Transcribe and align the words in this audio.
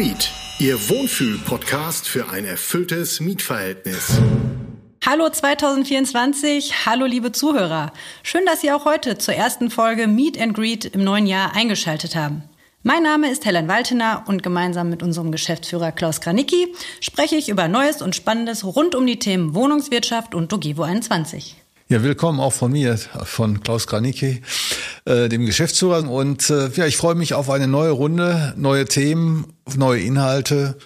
Greet, 0.00 0.32
Ihr 0.58 0.76
Wohnfühl-Podcast 0.88 2.08
für 2.08 2.30
ein 2.30 2.46
erfülltes 2.46 3.20
Mietverhältnis. 3.20 4.18
Hallo 5.04 5.28
2024, 5.28 6.86
hallo 6.86 7.04
liebe 7.04 7.32
Zuhörer. 7.32 7.92
Schön, 8.22 8.46
dass 8.46 8.62
Sie 8.62 8.72
auch 8.72 8.86
heute 8.86 9.18
zur 9.18 9.34
ersten 9.34 9.70
Folge 9.70 10.06
Meet 10.06 10.40
and 10.40 10.54
Greet 10.54 10.86
im 10.86 11.04
neuen 11.04 11.26
Jahr 11.26 11.54
eingeschaltet 11.54 12.16
haben. 12.16 12.44
Mein 12.82 13.02
Name 13.02 13.30
ist 13.30 13.44
Helen 13.44 13.68
Waltener 13.68 14.24
und 14.26 14.42
gemeinsam 14.42 14.88
mit 14.88 15.02
unserem 15.02 15.32
Geschäftsführer 15.32 15.92
Klaus 15.92 16.22
Kranicki 16.22 16.74
spreche 17.00 17.36
ich 17.36 17.50
über 17.50 17.68
Neues 17.68 18.00
und 18.00 18.16
Spannendes 18.16 18.64
rund 18.64 18.94
um 18.94 19.06
die 19.06 19.18
Themen 19.18 19.52
Wohnungswirtschaft 19.52 20.34
und 20.34 20.50
Dogevo 20.50 20.82
21. 20.82 21.56
Ja, 21.90 22.02
willkommen 22.02 22.40
auch 22.40 22.54
von 22.54 22.72
mir, 22.72 22.96
von 22.96 23.62
Klaus 23.62 23.86
Granicki, 23.86 24.40
äh, 25.04 25.28
dem 25.28 25.46
Geschäftsführer. 25.46 26.08
Und 26.08 26.50
äh, 26.50 26.68
ja, 26.68 26.86
ich 26.86 26.96
freue 26.96 27.14
mich 27.14 27.34
auf 27.34 27.50
eine 27.50 27.66
neue 27.66 27.90
Runde, 27.90 28.54
neue 28.56 28.84
Themen, 28.84 29.46
neue 29.76 30.00
Inhalte. 30.00 30.76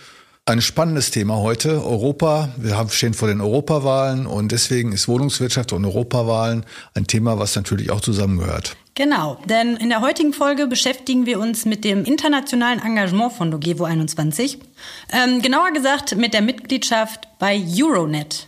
Ein 0.46 0.60
spannendes 0.60 1.10
Thema 1.10 1.38
heute, 1.38 1.82
Europa. 1.82 2.50
Wir 2.58 2.86
stehen 2.90 3.14
vor 3.14 3.28
den 3.28 3.40
Europawahlen 3.40 4.26
und 4.26 4.52
deswegen 4.52 4.92
ist 4.92 5.08
Wohnungswirtschaft 5.08 5.72
und 5.72 5.86
Europawahlen 5.86 6.66
ein 6.94 7.06
Thema, 7.06 7.38
was 7.38 7.56
natürlich 7.56 7.90
auch 7.90 8.02
zusammengehört. 8.02 8.76
Genau, 8.94 9.38
denn 9.48 9.76
in 9.76 9.88
der 9.88 10.02
heutigen 10.02 10.34
Folge 10.34 10.66
beschäftigen 10.66 11.24
wir 11.24 11.40
uns 11.40 11.64
mit 11.64 11.82
dem 11.82 12.04
internationalen 12.04 12.78
Engagement 12.80 13.32
von 13.32 13.50
Dogevo 13.50 13.84
21. 13.84 14.58
Ähm, 15.12 15.40
genauer 15.40 15.72
gesagt 15.72 16.14
mit 16.16 16.34
der 16.34 16.42
Mitgliedschaft 16.42 17.26
bei 17.38 17.60
Euronet. 17.76 18.46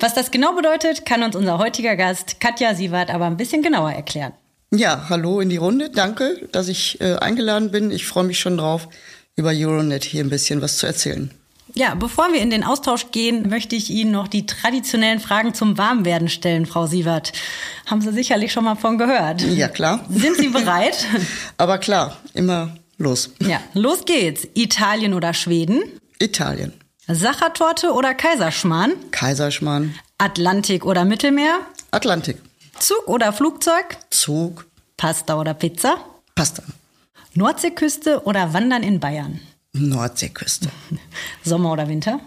Was 0.00 0.14
das 0.14 0.30
genau 0.30 0.54
bedeutet, 0.54 1.06
kann 1.06 1.22
uns 1.22 1.36
unser 1.36 1.58
heutiger 1.58 1.94
Gast 1.94 2.40
Katja 2.40 2.74
Sievert 2.74 3.10
aber 3.10 3.26
ein 3.26 3.36
bisschen 3.36 3.62
genauer 3.62 3.92
erklären. 3.92 4.32
Ja, 4.70 5.06
hallo 5.08 5.40
in 5.40 5.48
die 5.48 5.56
Runde. 5.56 5.88
Danke, 5.90 6.46
dass 6.52 6.68
ich 6.68 7.00
äh, 7.00 7.14
eingeladen 7.16 7.70
bin. 7.70 7.90
Ich 7.90 8.06
freue 8.06 8.24
mich 8.24 8.38
schon 8.38 8.58
drauf, 8.58 8.88
über 9.34 9.50
Euronet 9.54 10.04
hier 10.04 10.22
ein 10.22 10.28
bisschen 10.28 10.60
was 10.60 10.76
zu 10.76 10.86
erzählen. 10.86 11.30
Ja, 11.74 11.94
bevor 11.94 12.32
wir 12.32 12.40
in 12.40 12.50
den 12.50 12.64
Austausch 12.64 13.10
gehen, 13.10 13.48
möchte 13.48 13.76
ich 13.76 13.90
Ihnen 13.90 14.10
noch 14.10 14.28
die 14.28 14.46
traditionellen 14.46 15.20
Fragen 15.20 15.54
zum 15.54 15.78
Warmwerden 15.78 16.28
stellen, 16.28 16.66
Frau 16.66 16.86
Sievert. 16.86 17.32
Haben 17.86 18.00
Sie 18.00 18.12
sicherlich 18.12 18.52
schon 18.52 18.64
mal 18.64 18.74
von 18.74 18.98
gehört. 18.98 19.42
Ja, 19.42 19.68
klar. 19.68 20.04
Sind 20.10 20.36
Sie 20.36 20.48
bereit? 20.48 21.06
Aber 21.56 21.78
klar, 21.78 22.16
immer 22.34 22.76
los. 22.96 23.30
Ja, 23.40 23.60
los 23.74 24.04
geht's. 24.04 24.46
Italien 24.54 25.14
oder 25.14 25.34
Schweden? 25.34 25.82
Italien. 26.18 26.72
Sachertorte 27.06 27.92
oder 27.92 28.12
Kaiserschmarrn? 28.14 28.92
Kaiserschmarrn. 29.12 29.94
Atlantik 30.18 30.84
oder 30.84 31.04
Mittelmeer? 31.04 31.60
Atlantik. 31.90 32.36
Zug 32.80 33.08
oder 33.08 33.32
Flugzeug? 33.32 33.98
Zug. 34.10 34.66
Pasta 34.96 35.38
oder 35.38 35.54
Pizza? 35.54 35.96
Pasta. 36.34 36.62
Nordseeküste 37.34 38.22
oder 38.24 38.52
Wandern 38.52 38.82
in 38.82 39.00
Bayern? 39.00 39.40
Nordseeküste. 39.72 40.70
Sommer 41.44 41.72
oder 41.72 41.88
Winter? 41.88 42.20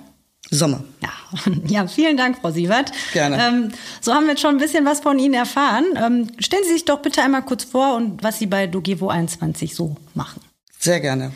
Sommer. 0.50 0.84
Ja, 1.02 1.12
ja 1.68 1.88
vielen 1.88 2.18
Dank, 2.18 2.40
Frau 2.40 2.52
Sievert. 2.52 2.92
Gerne. 3.14 3.42
Ähm, 3.42 3.72
so 4.02 4.14
haben 4.14 4.26
wir 4.26 4.32
jetzt 4.32 4.42
schon 4.42 4.56
ein 4.56 4.60
bisschen 4.60 4.86
was 4.86 5.00
von 5.00 5.18
Ihnen 5.18 5.34
erfahren. 5.34 5.86
Ähm, 5.96 6.28
stellen 6.40 6.64
Sie 6.66 6.74
sich 6.74 6.86
doch 6.86 7.02
bitte 7.02 7.22
einmal 7.22 7.44
kurz 7.44 7.64
vor 7.64 7.96
und 7.96 8.22
was 8.22 8.40
Sie 8.40 8.48
bei 8.48 8.68
Dogevo 8.68 9.10
21 9.10 9.74
so 9.74 9.96
machen. 10.14 10.42
Sehr 10.78 11.00
gerne. 11.00 11.32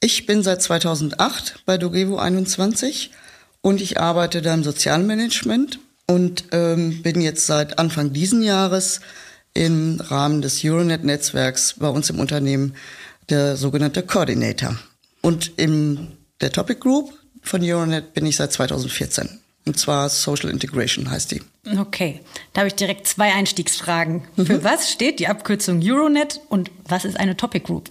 Ich 0.00 0.26
bin 0.26 0.42
seit 0.42 0.60
2008 0.60 1.62
bei 1.64 1.78
Dogevo 1.78 2.18
21 2.18 3.10
und 3.62 3.80
ich 3.80 4.00
arbeite 4.00 4.42
da 4.42 4.52
im 4.52 4.64
Sozialmanagement 4.64 5.78
und 6.12 6.44
ähm, 6.52 7.02
bin 7.02 7.22
jetzt 7.22 7.46
seit 7.46 7.78
Anfang 7.78 8.12
diesen 8.12 8.42
Jahres 8.42 9.00
im 9.54 9.98
Rahmen 9.98 10.42
des 10.42 10.62
Euronet-Netzwerks 10.62 11.76
bei 11.78 11.88
uns 11.88 12.10
im 12.10 12.20
Unternehmen 12.20 12.74
der 13.30 13.56
sogenannte 13.56 14.02
Coordinator. 14.02 14.76
Und 15.22 15.52
in 15.56 16.08
der 16.42 16.52
Topic 16.52 16.80
Group 16.80 17.14
von 17.40 17.62
Euronet 17.62 18.12
bin 18.12 18.26
ich 18.26 18.36
seit 18.36 18.52
2014. 18.52 19.41
Und 19.64 19.78
zwar 19.78 20.08
Social 20.08 20.50
Integration 20.50 21.10
heißt 21.10 21.30
die. 21.30 21.42
Okay, 21.78 22.20
da 22.52 22.62
habe 22.62 22.68
ich 22.68 22.74
direkt 22.74 23.06
zwei 23.06 23.32
Einstiegsfragen. 23.32 24.24
Mhm. 24.34 24.46
Für 24.46 24.64
was 24.64 24.90
steht 24.90 25.20
die 25.20 25.28
Abkürzung 25.28 25.80
Euronet 25.82 26.40
und 26.48 26.70
was 26.88 27.04
ist 27.04 27.18
eine 27.18 27.36
Topic 27.36 27.64
Group? 27.64 27.88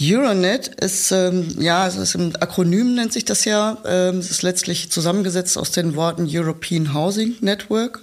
Euronet 0.00 0.68
ist, 0.68 1.12
ähm, 1.12 1.54
ja, 1.60 1.86
es 1.86 1.94
ist 1.94 2.16
ein 2.16 2.34
Akronym 2.36 2.96
nennt 2.96 3.12
sich 3.12 3.24
das 3.24 3.44
ja. 3.44 3.78
Ähm, 3.84 4.18
es 4.18 4.32
ist 4.32 4.42
letztlich 4.42 4.90
zusammengesetzt 4.90 5.56
aus 5.56 5.70
den 5.70 5.94
Worten 5.94 6.26
European 6.28 6.92
Housing 6.94 7.36
Network. 7.40 8.00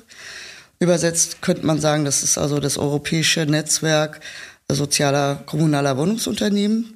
Übersetzt 0.80 1.42
könnte 1.42 1.66
man 1.66 1.82
sagen, 1.82 2.06
das 2.06 2.24
ist 2.24 2.38
also 2.38 2.60
das 2.60 2.78
europäische 2.78 3.46
Netzwerk 3.46 4.22
sozialer 4.70 5.44
kommunaler 5.46 5.98
Wohnungsunternehmen. 5.98 6.95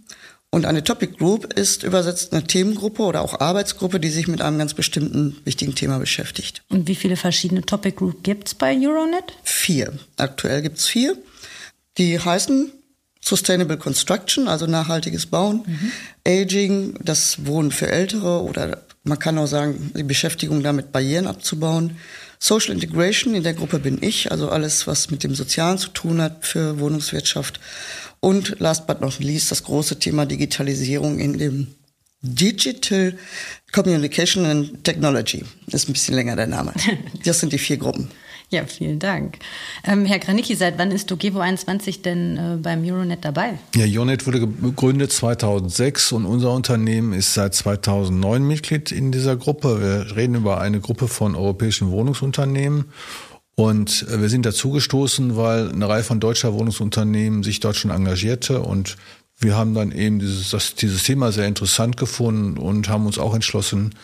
Und 0.52 0.66
eine 0.66 0.84
Topic 0.84 1.14
Group 1.18 1.54
ist 1.54 1.84
übersetzt 1.84 2.34
eine 2.34 2.44
Themengruppe 2.44 3.04
oder 3.04 3.22
auch 3.22 3.40
Arbeitsgruppe, 3.40 4.00
die 4.00 4.10
sich 4.10 4.28
mit 4.28 4.42
einem 4.42 4.58
ganz 4.58 4.74
bestimmten 4.74 5.38
wichtigen 5.46 5.76
Thema 5.76 6.00
beschäftigt. 6.00 6.64
Und 6.70 6.88
wie 6.88 6.96
viele 6.96 7.18
verschiedene 7.18 7.62
Topic 7.62 7.96
Group 7.96 8.24
gibt's 8.24 8.56
bei 8.56 8.76
Euronet? 8.76 9.26
Vier. 9.44 9.94
Aktuell 10.18 10.64
gibt's 10.64 10.88
vier. 10.88 11.16
Die 12.00 12.20
heißen 12.20 12.72
Sustainable 13.22 13.78
Construction, 13.78 14.48
also 14.48 14.66
nachhaltiges 14.66 15.28
Bauen, 15.28 15.64
mhm. 15.68 15.92
Aging, 16.26 16.96
das 17.04 17.46
Wohnen 17.46 17.72
für 17.72 17.92
Ältere 17.92 18.42
oder 18.42 18.82
man 19.04 19.20
kann 19.20 19.38
auch 19.38 19.48
sagen, 19.48 19.92
die 19.96 20.04
Beschäftigung 20.04 20.64
damit 20.64 20.92
Barrieren 20.92 21.28
abzubauen. 21.28 21.98
Social 22.38 22.74
Integration, 22.74 23.34
in 23.34 23.44
der 23.44 23.54
Gruppe 23.54 23.80
bin 23.80 23.98
ich, 24.02 24.32
also 24.32 24.50
alles, 24.50 24.88
was 24.88 25.10
mit 25.10 25.24
dem 25.24 25.36
Sozialen 25.36 25.78
zu 25.78 25.90
tun 25.90 26.22
hat 26.22 26.46
für 26.46 26.80
Wohnungswirtschaft. 26.80 27.60
Und 28.20 28.60
last 28.60 28.88
but 28.88 29.02
not 29.02 29.20
least 29.20 29.52
das 29.52 29.64
große 29.64 30.00
Thema 30.00 30.26
Digitalisierung 30.26 31.20
in 31.20 31.38
dem 31.38 31.68
Digital 32.22 33.18
Communication 33.72 34.46
and 34.46 34.84
Technology. 34.84 35.46
Das 35.68 35.84
ist 35.84 35.90
ein 35.90 35.94
bisschen 35.94 36.16
länger 36.16 36.36
der 36.36 36.48
Name. 36.48 36.74
Das 37.24 37.40
sind 37.40 37.54
die 37.54 37.58
vier 37.58 37.78
Gruppen. 37.78 38.10
Ja, 38.52 38.66
vielen 38.66 38.98
Dank. 38.98 39.38
Ähm, 39.86 40.06
Herr 40.06 40.18
Granicki, 40.18 40.56
seit 40.56 40.80
wann 40.80 40.90
ist 40.90 41.12
Dogevo 41.12 41.40
21 41.40 42.02
denn 42.02 42.38
äh, 42.38 42.58
beim 42.58 42.84
Euronet 42.84 43.24
dabei? 43.24 43.60
Ja, 43.76 43.86
Euronet 43.86 44.26
wurde 44.26 44.40
gegründet 44.40 45.12
2006 45.12 46.14
und 46.14 46.26
unser 46.26 46.52
Unternehmen 46.54 47.14
ist 47.14 47.36
seit 47.36 47.54
2009 47.54 48.42
Mitglied 48.44 48.92
in 48.92 49.12
dieser 49.12 49.38
Gruppe. 49.38 49.80
Wir 49.82 50.16
reden 50.16 50.34
über 50.34 50.60
eine 50.62 50.80
Gruppe 50.80 51.08
von 51.08 51.36
europäischen 51.36 51.92
Wohnungsunternehmen. 51.92 52.86
Und 53.60 54.06
äh, 54.08 54.22
wir 54.22 54.30
sind 54.30 54.46
dazugestoßen, 54.46 55.36
weil 55.36 55.70
eine 55.70 55.90
Reihe 55.90 56.04
von 56.04 56.22
deutscher 56.22 56.54
Wohnungsunternehmen 56.54 57.44
sich 57.44 57.60
dort 57.60 57.76
schon 57.76 57.92
engagierte 57.92 58.62
und 58.62 58.96
wir 59.38 59.58
haben 59.58 59.74
dann 59.74 59.92
eben 59.92 60.20
dieses, 60.20 60.52
das, 60.52 60.76
dieses 60.76 61.04
Thema 61.04 61.34
sehr 61.34 61.46
interessant 61.46 61.98
gefunden 61.98 62.58
und 62.58 62.88
haben 62.88 63.06
uns 63.06 63.20
auch 63.20 63.36
entschlossen, 63.36 63.96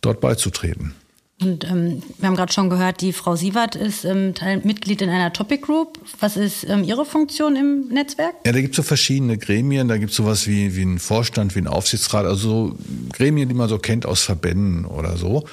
dort 0.00 0.20
beizutreten. 0.20 0.94
Und 1.40 1.64
ähm, 1.64 2.00
wir 2.18 2.28
haben 2.28 2.36
gerade 2.36 2.52
schon 2.52 2.70
gehört, 2.70 3.00
die 3.00 3.12
Frau 3.12 3.34
Sievert 3.34 3.74
ist 3.74 4.04
ähm, 4.04 4.34
Teil, 4.34 4.60
Mitglied 4.62 5.02
in 5.02 5.10
einer 5.10 5.32
Topic 5.32 5.60
Group. 5.60 5.98
Was 6.20 6.36
ist 6.36 6.64
ähm, 6.64 6.84
Ihre 6.84 7.04
Funktion 7.04 7.56
im 7.56 7.88
Netzwerk? 7.88 8.34
Ja, 8.46 8.52
da 8.52 8.60
gibt 8.60 8.74
es 8.74 8.76
so 8.76 8.82
verschiedene 8.84 9.36
Gremien. 9.36 9.88
Da 9.88 9.98
gibt 9.98 10.12
es 10.12 10.16
sowas 10.16 10.46
wie, 10.46 10.76
wie 10.76 10.82
einen 10.82 11.00
Vorstand, 11.00 11.56
wie 11.56 11.58
einen 11.58 11.66
Aufsichtsrat, 11.66 12.24
also 12.24 12.48
so 12.48 12.78
Gremien, 13.12 13.48
die 13.48 13.54
man 13.54 13.68
so 13.68 13.78
kennt 13.78 14.06
aus 14.06 14.22
Verbänden 14.22 14.84
oder 14.84 15.16
so. 15.16 15.44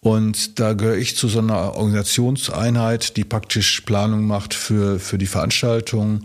Und 0.00 0.60
da 0.60 0.74
gehöre 0.74 0.98
ich 0.98 1.16
zu 1.16 1.26
so 1.28 1.40
einer 1.40 1.74
Organisationseinheit, 1.74 3.16
die 3.16 3.24
praktisch 3.24 3.80
Planung 3.80 4.26
macht 4.26 4.54
für, 4.54 5.00
für 5.00 5.18
die 5.18 5.26
Veranstaltung 5.26 6.24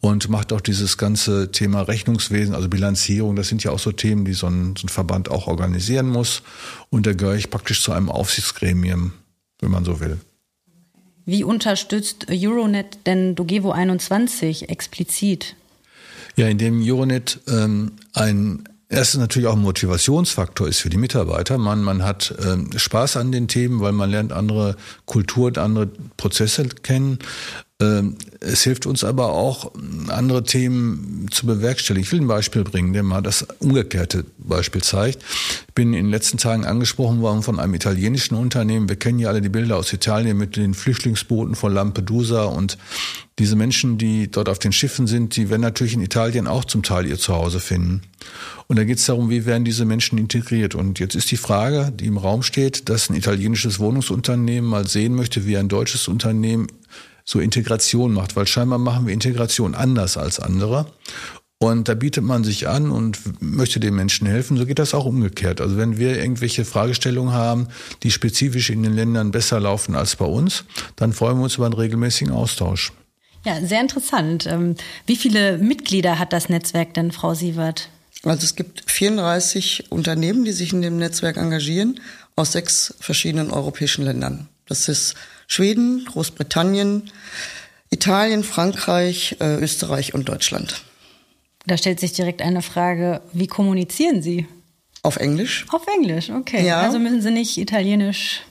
und 0.00 0.28
macht 0.28 0.52
auch 0.52 0.60
dieses 0.60 0.96
ganze 0.96 1.50
Thema 1.50 1.82
Rechnungswesen, 1.82 2.54
also 2.54 2.68
Bilanzierung. 2.68 3.34
Das 3.34 3.48
sind 3.48 3.64
ja 3.64 3.72
auch 3.72 3.78
so 3.78 3.90
Themen, 3.90 4.24
die 4.24 4.32
so 4.32 4.46
ein, 4.46 4.76
so 4.76 4.86
ein 4.86 4.88
Verband 4.88 5.28
auch 5.30 5.48
organisieren 5.48 6.08
muss. 6.08 6.42
Und 6.90 7.06
da 7.06 7.14
gehöre 7.14 7.34
ich 7.34 7.50
praktisch 7.50 7.82
zu 7.82 7.92
einem 7.92 8.08
Aufsichtsgremium, 8.08 9.12
wenn 9.60 9.70
man 9.70 9.84
so 9.84 10.00
will. 10.00 10.18
Wie 11.24 11.44
unterstützt 11.44 12.26
Euronet 12.30 13.00
denn 13.06 13.34
Dogevo 13.34 13.72
21 13.72 14.68
explizit? 14.68 15.56
Ja, 16.36 16.46
indem 16.46 16.80
Euronet 16.82 17.40
ähm, 17.48 17.92
ein 18.12 18.64
Erstens 18.90 19.20
natürlich 19.20 19.46
auch 19.46 19.56
ein 19.56 19.60
Motivationsfaktor 19.60 20.66
ist 20.66 20.78
für 20.78 20.88
die 20.88 20.96
Mitarbeiter. 20.96 21.58
Man, 21.58 21.82
man 21.82 22.04
hat 22.04 22.34
ähm, 22.42 22.70
Spaß 22.74 23.18
an 23.18 23.32
den 23.32 23.46
Themen, 23.46 23.80
weil 23.80 23.92
man 23.92 24.10
lernt 24.10 24.32
andere 24.32 24.76
Kulturen, 25.04 25.58
andere 25.58 25.88
Prozesse 26.16 26.66
kennen. 26.68 27.18
Ähm, 27.80 28.16
es 28.40 28.62
hilft 28.62 28.86
uns 28.86 29.04
aber 29.04 29.32
auch, 29.32 29.72
andere 30.08 30.42
Themen 30.42 31.26
zu 31.30 31.46
bewerkstelligen. 31.46 32.04
Ich 32.04 32.10
will 32.10 32.20
ein 32.20 32.26
Beispiel 32.26 32.64
bringen, 32.64 32.92
der 32.92 33.04
mal 33.04 33.20
das 33.20 33.46
umgekehrte 33.60 34.24
Beispiel 34.38 34.82
zeigt. 34.82 35.22
Ich 35.68 35.74
bin 35.74 35.94
in 35.94 36.06
den 36.06 36.10
letzten 36.10 36.38
Tagen 36.38 36.64
angesprochen 36.64 37.20
worden 37.20 37.42
von 37.42 37.60
einem 37.60 37.74
italienischen 37.74 38.34
Unternehmen. 38.34 38.88
Wir 38.88 38.96
kennen 38.96 39.20
ja 39.20 39.28
alle 39.28 39.40
die 39.40 39.48
Bilder 39.48 39.76
aus 39.76 39.92
Italien 39.92 40.36
mit 40.36 40.56
den 40.56 40.74
Flüchtlingsbooten 40.74 41.54
von 41.54 41.72
Lampedusa 41.72 42.44
und 42.44 42.78
diese 43.38 43.54
Menschen, 43.54 43.98
die 43.98 44.28
dort 44.28 44.48
auf 44.48 44.58
den 44.58 44.72
Schiffen 44.72 45.06
sind, 45.06 45.36
die 45.36 45.48
werden 45.48 45.62
natürlich 45.62 45.94
in 45.94 46.02
Italien 46.02 46.48
auch 46.48 46.64
zum 46.64 46.82
Teil 46.82 47.06
ihr 47.06 47.18
Zuhause 47.18 47.60
finden. 47.60 48.02
Und 48.66 48.76
da 48.76 48.82
geht 48.82 48.98
es 48.98 49.06
darum, 49.06 49.30
wie 49.30 49.46
werden 49.46 49.64
diese 49.64 49.84
Menschen 49.84 50.18
integriert. 50.18 50.74
Und 50.74 50.98
jetzt 50.98 51.14
ist 51.14 51.30
die 51.30 51.36
Frage, 51.36 51.92
die 51.94 52.06
im 52.06 52.18
Raum 52.18 52.42
steht, 52.42 52.88
dass 52.88 53.08
ein 53.08 53.14
italienisches 53.14 53.78
Wohnungsunternehmen 53.78 54.68
mal 54.68 54.88
sehen 54.88 55.14
möchte, 55.14 55.46
wie 55.46 55.56
ein 55.56 55.68
deutsches 55.68 56.08
Unternehmen 56.08 56.66
so 57.28 57.40
Integration 57.40 58.14
macht, 58.14 58.36
weil 58.36 58.46
scheinbar 58.46 58.78
machen 58.78 59.06
wir 59.06 59.12
Integration 59.12 59.74
anders 59.74 60.16
als 60.16 60.40
andere. 60.40 60.86
Und 61.58 61.88
da 61.88 61.94
bietet 61.94 62.24
man 62.24 62.42
sich 62.42 62.68
an 62.68 62.90
und 62.90 63.18
möchte 63.42 63.80
den 63.80 63.94
Menschen 63.94 64.26
helfen. 64.26 64.56
So 64.56 64.64
geht 64.64 64.78
das 64.78 64.94
auch 64.94 65.04
umgekehrt. 65.04 65.60
Also 65.60 65.76
wenn 65.76 65.98
wir 65.98 66.18
irgendwelche 66.18 66.64
Fragestellungen 66.64 67.34
haben, 67.34 67.68
die 68.02 68.12
spezifisch 68.12 68.70
in 68.70 68.82
den 68.82 68.94
Ländern 68.94 69.30
besser 69.30 69.60
laufen 69.60 69.94
als 69.94 70.16
bei 70.16 70.24
uns, 70.24 70.64
dann 70.96 71.12
freuen 71.12 71.36
wir 71.36 71.44
uns 71.44 71.56
über 71.56 71.66
einen 71.66 71.74
regelmäßigen 71.74 72.32
Austausch. 72.32 72.92
Ja, 73.44 73.60
sehr 73.60 73.82
interessant. 73.82 74.46
Ähm, 74.46 74.76
wie 75.04 75.16
viele 75.16 75.58
Mitglieder 75.58 76.18
hat 76.18 76.32
das 76.32 76.48
Netzwerk 76.48 76.94
denn, 76.94 77.12
Frau 77.12 77.34
Sievert? 77.34 77.90
Also 78.22 78.44
es 78.44 78.56
gibt 78.56 78.90
34 78.90 79.90
Unternehmen, 79.90 80.46
die 80.46 80.52
sich 80.52 80.72
in 80.72 80.80
dem 80.80 80.96
Netzwerk 80.96 81.36
engagieren, 81.36 82.00
aus 82.36 82.52
sechs 82.52 82.94
verschiedenen 83.00 83.50
europäischen 83.50 84.04
Ländern. 84.04 84.48
Das 84.68 84.88
ist 84.88 85.14
Schweden, 85.46 86.04
Großbritannien, 86.04 87.10
Italien, 87.90 88.44
Frankreich, 88.44 89.36
äh, 89.40 89.56
Österreich 89.56 90.14
und 90.14 90.28
Deutschland. 90.28 90.82
Da 91.66 91.76
stellt 91.76 92.00
sich 92.00 92.12
direkt 92.12 92.42
eine 92.42 92.62
Frage, 92.62 93.20
wie 93.32 93.46
kommunizieren 93.46 94.22
Sie? 94.22 94.46
Auf 95.02 95.16
Englisch. 95.16 95.64
Auf 95.70 95.86
Englisch, 95.86 96.28
okay. 96.30 96.66
Ja. 96.66 96.80
Also 96.80 96.98
müssen 96.98 97.22
Sie 97.22 97.30
nicht 97.30 97.56
Italienisch, 97.56 98.42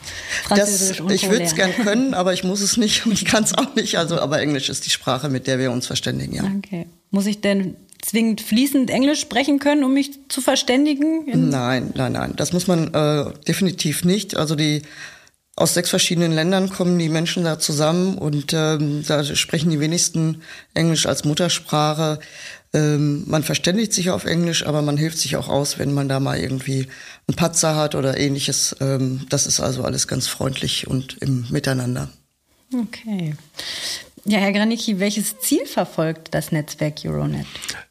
Französisch 0.43 0.97
das, 0.97 0.99
und 1.01 1.11
Ich 1.11 1.29
würde 1.29 1.43
es 1.43 1.55
gern 1.55 1.73
können, 1.73 2.13
aber 2.15 2.33
ich 2.33 2.43
muss 2.43 2.61
es 2.61 2.77
nicht 2.77 3.05
und 3.05 3.11
ich 3.11 3.25
kann 3.25 3.43
es 3.43 3.53
auch 3.53 3.75
nicht. 3.75 3.97
Also, 3.97 4.19
aber 4.19 4.39
Englisch 4.39 4.69
ist 4.69 4.85
die 4.85 4.89
Sprache, 4.89 5.29
mit 5.29 5.45
der 5.45 5.59
wir 5.59 5.71
uns 5.71 5.87
verständigen, 5.87 6.33
ja. 6.35 6.43
Okay. 6.57 6.87
Muss 7.11 7.25
ich 7.25 7.41
denn 7.41 7.75
zwingend 8.01 8.41
fließend 8.41 8.89
Englisch 8.89 9.19
sprechen 9.19 9.59
können, 9.59 9.83
um 9.83 9.93
mich 9.93 10.11
zu 10.29 10.41
verständigen? 10.41 11.49
Nein, 11.49 11.91
nein, 11.95 12.13
nein. 12.13 12.33
Das 12.37 12.53
muss 12.53 12.67
man 12.67 12.93
äh, 12.93 13.33
definitiv 13.47 14.05
nicht. 14.05 14.37
Also 14.37 14.55
die 14.55 14.83
aus 15.57 15.73
sechs 15.73 15.89
verschiedenen 15.89 16.31
Ländern 16.31 16.69
kommen 16.69 16.99
die 16.99 17.09
Menschen 17.09 17.43
da 17.43 17.57
zusammen 17.57 18.19
und 18.19 18.53
ähm, 18.53 19.03
da 19.07 19.23
sprechen 19.23 19.71
die 19.71 19.79
wenigsten 19.79 20.43
Englisch 20.75 21.07
als 21.07 21.25
Muttersprache. 21.25 22.19
Ähm, 22.73 23.23
man 23.25 23.41
verständigt 23.41 23.91
sich 23.91 24.11
auf 24.11 24.25
Englisch, 24.25 24.67
aber 24.67 24.83
man 24.83 24.97
hilft 24.97 25.17
sich 25.17 25.35
auch 25.35 25.49
aus, 25.49 25.79
wenn 25.79 25.95
man 25.95 26.07
da 26.07 26.19
mal 26.19 26.37
irgendwie 26.37 26.87
einen 27.27 27.35
Patzer 27.35 27.75
hat 27.75 27.95
oder 27.95 28.17
ähnliches. 28.19 28.75
Ähm, 28.81 29.25
das 29.29 29.47
ist 29.47 29.59
also 29.59 29.83
alles 29.83 30.07
ganz 30.07 30.27
freundlich 30.27 30.87
und 30.87 31.17
im 31.21 31.47
Miteinander. 31.49 32.09
Okay. 32.71 33.35
Ja, 34.29 34.39
Herr 34.39 34.51
Granicki, 34.51 34.99
welches 34.99 35.39
Ziel 35.39 35.65
verfolgt 35.65 36.33
das 36.33 36.51
Netzwerk 36.51 36.95
Euronet? 37.05 37.45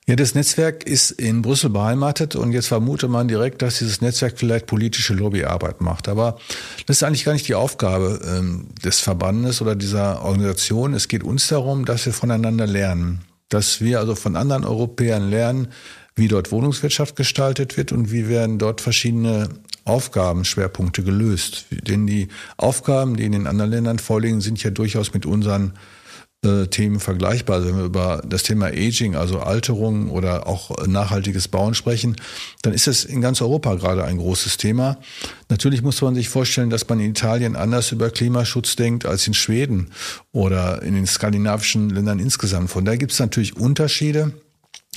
Ja, 0.06 0.16
das 0.16 0.34
Netzwerk 0.34 0.84
ist 0.84 1.10
in 1.10 1.40
Brüssel 1.40 1.70
beheimatet 1.70 2.36
und 2.36 2.52
jetzt 2.52 2.66
vermutet 2.66 3.08
man 3.08 3.26
direkt, 3.26 3.62
dass 3.62 3.78
dieses 3.78 4.02
Netzwerk 4.02 4.38
vielleicht 4.38 4.66
politische 4.66 5.14
Lobbyarbeit 5.14 5.80
macht. 5.80 6.08
Aber 6.08 6.38
das 6.86 6.98
ist 6.98 7.04
eigentlich 7.04 7.24
gar 7.24 7.32
nicht 7.32 7.48
die 7.48 7.54
Aufgabe 7.54 8.20
ähm, 8.26 8.66
des 8.84 9.00
Verbandes 9.00 9.62
oder 9.62 9.74
dieser 9.74 10.22
Organisation. 10.26 10.92
Es 10.92 11.08
geht 11.08 11.24
uns 11.24 11.48
darum, 11.48 11.86
dass 11.86 12.04
wir 12.04 12.12
voneinander 12.12 12.66
lernen. 12.66 13.22
Dass 13.48 13.80
wir 13.80 13.98
also 13.98 14.14
von 14.14 14.36
anderen 14.36 14.66
Europäern 14.66 15.30
lernen, 15.30 15.68
wie 16.16 16.28
dort 16.28 16.52
Wohnungswirtschaft 16.52 17.16
gestaltet 17.16 17.78
wird 17.78 17.92
und 17.92 18.12
wie 18.12 18.28
werden 18.28 18.58
dort 18.58 18.82
verschiedene 18.82 19.48
Aufgabenschwerpunkte 19.86 21.02
gelöst. 21.02 21.64
Denn 21.70 22.06
die 22.06 22.28
Aufgaben, 22.58 23.16
die 23.16 23.24
in 23.24 23.32
den 23.32 23.46
anderen 23.46 23.70
Ländern 23.70 23.98
vorliegen, 23.98 24.42
sind 24.42 24.62
ja 24.62 24.70
durchaus 24.70 25.14
mit 25.14 25.24
unseren 25.24 25.72
äh, 26.46 26.66
Themen 26.68 27.00
vergleichbar. 27.00 27.64
Wenn 27.64 27.76
wir 27.76 27.84
über 27.84 28.22
das 28.26 28.44
Thema 28.44 28.66
Aging, 28.66 29.16
also 29.16 29.40
Alterung 29.40 30.10
oder 30.10 30.46
auch 30.46 30.86
nachhaltiges 30.86 31.48
Bauen 31.48 31.74
sprechen, 31.74 32.16
dann 32.62 32.72
ist 32.72 32.86
es 32.86 33.04
in 33.04 33.20
ganz 33.20 33.42
Europa 33.42 33.74
gerade 33.74 34.04
ein 34.04 34.18
großes 34.18 34.56
Thema. 34.56 34.98
Natürlich 35.48 35.82
muss 35.82 36.00
man 36.00 36.14
sich 36.14 36.28
vorstellen, 36.28 36.70
dass 36.70 36.88
man 36.88 37.00
in 37.00 37.10
Italien 37.10 37.56
anders 37.56 37.92
über 37.92 38.10
Klimaschutz 38.10 38.76
denkt 38.76 39.04
als 39.04 39.26
in 39.26 39.34
Schweden 39.34 39.90
oder 40.32 40.82
in 40.82 40.94
den 40.94 41.06
skandinavischen 41.06 41.90
Ländern 41.90 42.18
insgesamt. 42.18 42.70
Von 42.70 42.84
daher 42.84 42.98
gibt 42.98 43.12
es 43.12 43.18
natürlich 43.18 43.56
Unterschiede. 43.56 44.32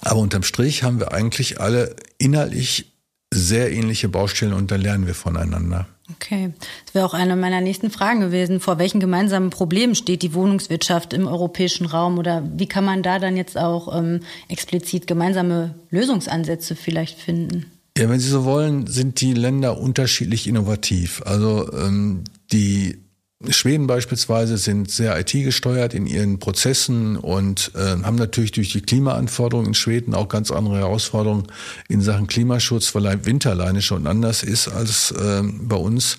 Aber 0.01 0.21
unterm 0.21 0.43
Strich 0.43 0.83
haben 0.83 0.99
wir 0.99 1.11
eigentlich 1.11 1.59
alle 1.59 1.95
inhaltlich 2.17 2.93
sehr 3.33 3.71
ähnliche 3.71 4.09
Baustellen 4.09 4.53
und 4.53 4.71
da 4.71 4.75
lernen 4.75 5.07
wir 5.07 5.15
voneinander. 5.15 5.87
Okay, 6.15 6.51
das 6.85 6.95
wäre 6.95 7.05
auch 7.05 7.13
eine 7.13 7.35
meiner 7.35 7.61
nächsten 7.61 7.91
Fragen 7.91 8.19
gewesen. 8.19 8.59
Vor 8.59 8.79
welchen 8.79 8.99
gemeinsamen 8.99 9.51
Problemen 9.51 9.93
steht 9.93 10.23
die 10.23 10.33
Wohnungswirtschaft 10.33 11.13
im 11.13 11.27
europäischen 11.27 11.85
Raum 11.85 12.17
oder 12.17 12.43
wie 12.55 12.67
kann 12.67 12.83
man 12.83 13.03
da 13.03 13.19
dann 13.19 13.37
jetzt 13.37 13.57
auch 13.57 13.95
ähm, 13.95 14.21
explizit 14.47 15.05
gemeinsame 15.05 15.75
Lösungsansätze 15.91 16.75
vielleicht 16.75 17.19
finden? 17.19 17.67
Ja, 17.97 18.09
wenn 18.09 18.19
Sie 18.19 18.29
so 18.29 18.45
wollen, 18.45 18.87
sind 18.87 19.21
die 19.21 19.33
Länder 19.33 19.77
unterschiedlich 19.77 20.47
innovativ. 20.47 21.21
Also 21.25 21.71
ähm, 21.73 22.23
die 22.51 22.97
Schweden 23.47 23.87
beispielsweise 23.87 24.57
sind 24.57 24.91
sehr 24.91 25.17
IT-gesteuert 25.17 25.93
in 25.93 26.07
ihren 26.07 26.39
Prozessen 26.39 27.15
und 27.15 27.71
äh, 27.73 28.03
haben 28.03 28.17
natürlich 28.17 28.51
durch 28.51 28.73
die 28.73 28.81
Klimaanforderungen 28.81 29.69
in 29.69 29.73
Schweden 29.75 30.13
auch 30.13 30.27
ganz 30.27 30.51
andere 30.51 30.79
Herausforderungen 30.79 31.47
in 31.87 32.01
Sachen 32.01 32.27
Klimaschutz, 32.27 32.93
weil 32.93 33.25
Winter 33.25 33.51
alleine 33.51 33.81
schon 33.81 34.07
anders 34.07 34.43
ist 34.43 34.67
als 34.67 35.11
äh, 35.11 35.41
bei 35.43 35.77
uns 35.77 36.17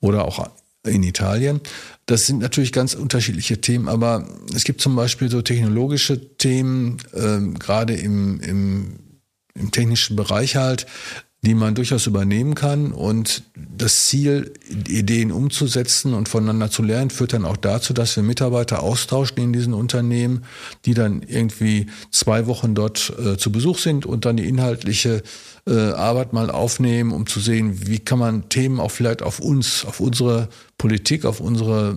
oder 0.00 0.26
auch 0.26 0.46
in 0.86 1.02
Italien. 1.02 1.62
Das 2.04 2.26
sind 2.26 2.40
natürlich 2.40 2.72
ganz 2.72 2.92
unterschiedliche 2.92 3.62
Themen, 3.62 3.88
aber 3.88 4.28
es 4.54 4.64
gibt 4.64 4.82
zum 4.82 4.94
Beispiel 4.94 5.30
so 5.30 5.40
technologische 5.40 6.36
Themen, 6.36 6.98
äh, 7.14 7.58
gerade 7.58 7.94
im, 7.94 8.40
im, 8.40 8.98
im 9.54 9.70
technischen 9.70 10.16
Bereich 10.16 10.56
halt, 10.56 10.86
die 11.42 11.54
man 11.54 11.74
durchaus 11.74 12.06
übernehmen 12.06 12.54
kann. 12.54 12.92
Und 12.92 13.44
das 13.54 14.06
Ziel, 14.06 14.52
Ideen 14.68 15.30
umzusetzen 15.30 16.14
und 16.14 16.28
voneinander 16.28 16.70
zu 16.70 16.82
lernen, 16.82 17.10
führt 17.10 17.32
dann 17.32 17.44
auch 17.44 17.56
dazu, 17.56 17.92
dass 17.92 18.16
wir 18.16 18.24
Mitarbeiter 18.24 18.82
austauschen 18.82 19.38
in 19.38 19.52
diesen 19.52 19.72
Unternehmen, 19.72 20.44
die 20.84 20.94
dann 20.94 21.22
irgendwie 21.22 21.86
zwei 22.10 22.46
Wochen 22.46 22.74
dort 22.74 23.12
äh, 23.18 23.36
zu 23.36 23.52
Besuch 23.52 23.78
sind 23.78 24.04
und 24.04 24.24
dann 24.24 24.36
die 24.36 24.48
inhaltliche 24.48 25.22
äh, 25.66 25.90
Arbeit 25.92 26.32
mal 26.32 26.50
aufnehmen, 26.50 27.12
um 27.12 27.26
zu 27.26 27.38
sehen, 27.38 27.86
wie 27.86 28.00
kann 28.00 28.18
man 28.18 28.48
Themen 28.48 28.80
auch 28.80 28.90
vielleicht 28.90 29.22
auf 29.22 29.38
uns, 29.38 29.84
auf 29.84 30.00
unsere 30.00 30.48
Politik, 30.76 31.24
auf 31.24 31.40
unsere 31.40 31.96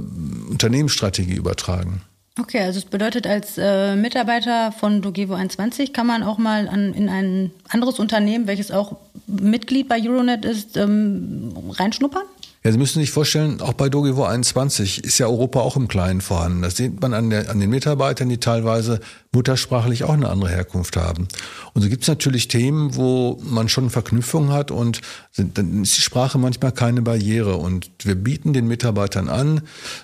Unternehmensstrategie 0.50 1.36
übertragen. 1.36 2.01
Okay, 2.39 2.59
also 2.59 2.79
es 2.79 2.85
bedeutet, 2.85 3.27
als 3.27 3.57
äh, 3.57 3.95
Mitarbeiter 3.95 4.71
von 4.71 5.01
Dogevo 5.01 5.33
21 5.33 5.91
kann 5.91 6.07
man 6.07 6.23
auch 6.23 6.38
mal 6.38 6.69
an, 6.69 6.93
in 6.93 7.09
ein 7.09 7.51
anderes 7.67 8.00
Unternehmen, 8.00 8.47
welches 8.47 8.71
auch 8.71 8.95
Mitglied 9.27 9.89
bei 9.89 10.00
Euronet 10.01 10.45
ist, 10.45 10.77
ähm, 10.77 11.53
reinschnuppern? 11.71 12.23
Ja, 12.63 12.71
Sie 12.71 12.77
müssen 12.77 13.00
sich 13.00 13.11
vorstellen, 13.11 13.59
auch 13.59 13.73
bei 13.73 13.89
Dogevo 13.89 14.23
21 14.23 15.03
ist 15.03 15.17
ja 15.17 15.25
Europa 15.25 15.61
auch 15.61 15.75
im 15.75 15.88
Kleinen 15.88 16.21
vorhanden. 16.21 16.61
Das 16.61 16.77
sieht 16.77 17.01
man 17.01 17.13
an, 17.13 17.31
der, 17.31 17.50
an 17.50 17.59
den 17.59 17.71
Mitarbeitern, 17.71 18.29
die 18.29 18.38
teilweise 18.38 19.00
muttersprachlich 19.33 20.03
auch 20.03 20.13
eine 20.13 20.29
andere 20.29 20.50
Herkunft 20.50 20.97
haben. 20.97 21.27
Und 21.73 21.81
so 21.81 21.89
gibt 21.89 22.01
es 22.01 22.09
natürlich 22.09 22.50
Themen, 22.50 22.95
wo 22.95 23.39
man 23.43 23.69
schon 23.69 23.89
Verknüpfungen 23.89 24.51
hat 24.51 24.71
und 24.71 25.01
sind, 25.31 25.57
dann 25.57 25.83
ist 25.83 25.97
die 25.97 26.01
Sprache 26.01 26.38
manchmal 26.38 26.73
keine 26.73 27.01
Barriere. 27.01 27.55
Und 27.55 27.89
wir 28.03 28.15
bieten 28.15 28.51
den 28.51 28.67
Mitarbeitern 28.67 29.29
an, 29.29 29.61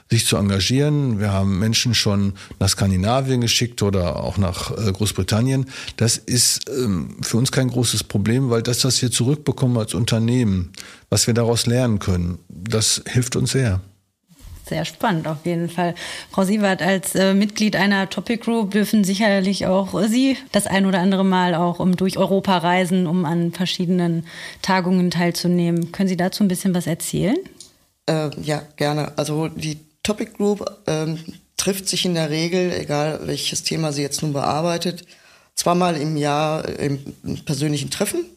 sich 0.09 0.25
zu 0.25 0.37
engagieren. 0.37 1.19
Wir 1.19 1.33
haben 1.33 1.59
Menschen 1.59 1.93
schon 1.93 2.33
nach 2.59 2.69
Skandinavien 2.69 3.41
geschickt 3.41 3.81
oder 3.83 4.23
auch 4.23 4.37
nach 4.37 4.71
äh, 4.71 4.93
Großbritannien. 4.93 5.65
Das 5.97 6.17
ist 6.17 6.69
ähm, 6.69 7.17
für 7.21 7.35
uns 7.35 7.51
kein 7.51 7.67
großes 7.67 8.05
Problem, 8.05 8.49
weil 8.49 8.61
das, 8.61 8.85
was 8.85 9.01
wir 9.01 9.11
zurückbekommen 9.11 9.77
als 9.77 9.93
Unternehmen, 9.93 10.71
was 11.09 11.27
wir 11.27 11.33
daraus 11.33 11.65
lernen 11.65 11.99
können, 11.99 12.39
das 12.47 13.01
hilft 13.05 13.35
uns 13.35 13.51
sehr. 13.51 13.81
Sehr 14.67 14.85
spannend 14.85 15.27
auf 15.27 15.45
jeden 15.45 15.69
Fall. 15.69 15.95
Frau 16.29 16.43
Sievert, 16.43 16.81
als 16.81 17.15
äh, 17.15 17.33
Mitglied 17.33 17.75
einer 17.75 18.09
Topic 18.09 18.43
Group 18.43 18.71
dürfen 18.71 19.03
sicherlich 19.03 19.65
auch 19.65 19.99
Sie 20.07 20.37
das 20.51 20.67
ein 20.67 20.85
oder 20.85 20.99
andere 20.99 21.23
Mal 21.23 21.55
auch 21.55 21.79
um 21.79 21.95
durch 21.95 22.17
Europa 22.17 22.57
reisen, 22.57 23.07
um 23.07 23.25
an 23.25 23.53
verschiedenen 23.53 24.25
Tagungen 24.61 25.09
teilzunehmen. 25.09 25.91
Können 25.91 26.09
Sie 26.09 26.17
dazu 26.17 26.43
ein 26.43 26.49
bisschen 26.49 26.73
was 26.73 26.85
erzählen? 26.85 27.37
Äh, 28.07 28.29
ja, 28.41 28.61
gerne. 28.75 29.17
Also 29.17 29.47
die 29.47 29.79
Topic 30.03 30.31
Group 30.35 30.65
ähm, 30.87 31.19
trifft 31.55 31.87
sich 31.87 32.05
in 32.05 32.13
der 32.13 32.29
Regel, 32.29 32.73
egal 32.73 33.21
welches 33.23 33.63
Thema 33.63 33.91
sie 33.91 34.01
jetzt 34.01 34.21
nun 34.21 34.33
bearbeitet, 34.33 35.05
zweimal 35.55 35.97
im 35.97 36.17
Jahr 36.17 36.67
im 36.67 36.99
persönlichen 37.45 37.89
Treffen 37.89 38.19
ähm, 38.19 38.36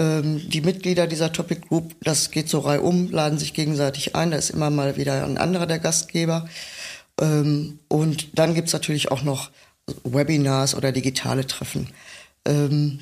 die 0.00 0.60
Mitglieder 0.60 1.08
dieser 1.08 1.32
Topic 1.32 1.62
Group, 1.68 1.96
das 2.00 2.30
geht 2.30 2.48
so 2.48 2.60
reihum, 2.60 3.10
laden 3.10 3.36
sich 3.36 3.52
gegenseitig 3.52 4.14
ein. 4.14 4.30
Da 4.30 4.36
ist 4.36 4.50
immer 4.50 4.70
mal 4.70 4.96
wieder 4.96 5.24
ein 5.24 5.38
anderer 5.38 5.66
der 5.66 5.80
Gastgeber. 5.80 6.48
Ähm, 7.20 7.80
und 7.88 8.38
dann 8.38 8.54
gibt's 8.54 8.72
natürlich 8.72 9.10
auch 9.10 9.22
noch 9.22 9.50
Webinars 10.04 10.74
oder 10.74 10.92
digitale 10.92 11.46
Treffen. 11.46 11.88
Ähm, 12.44 13.00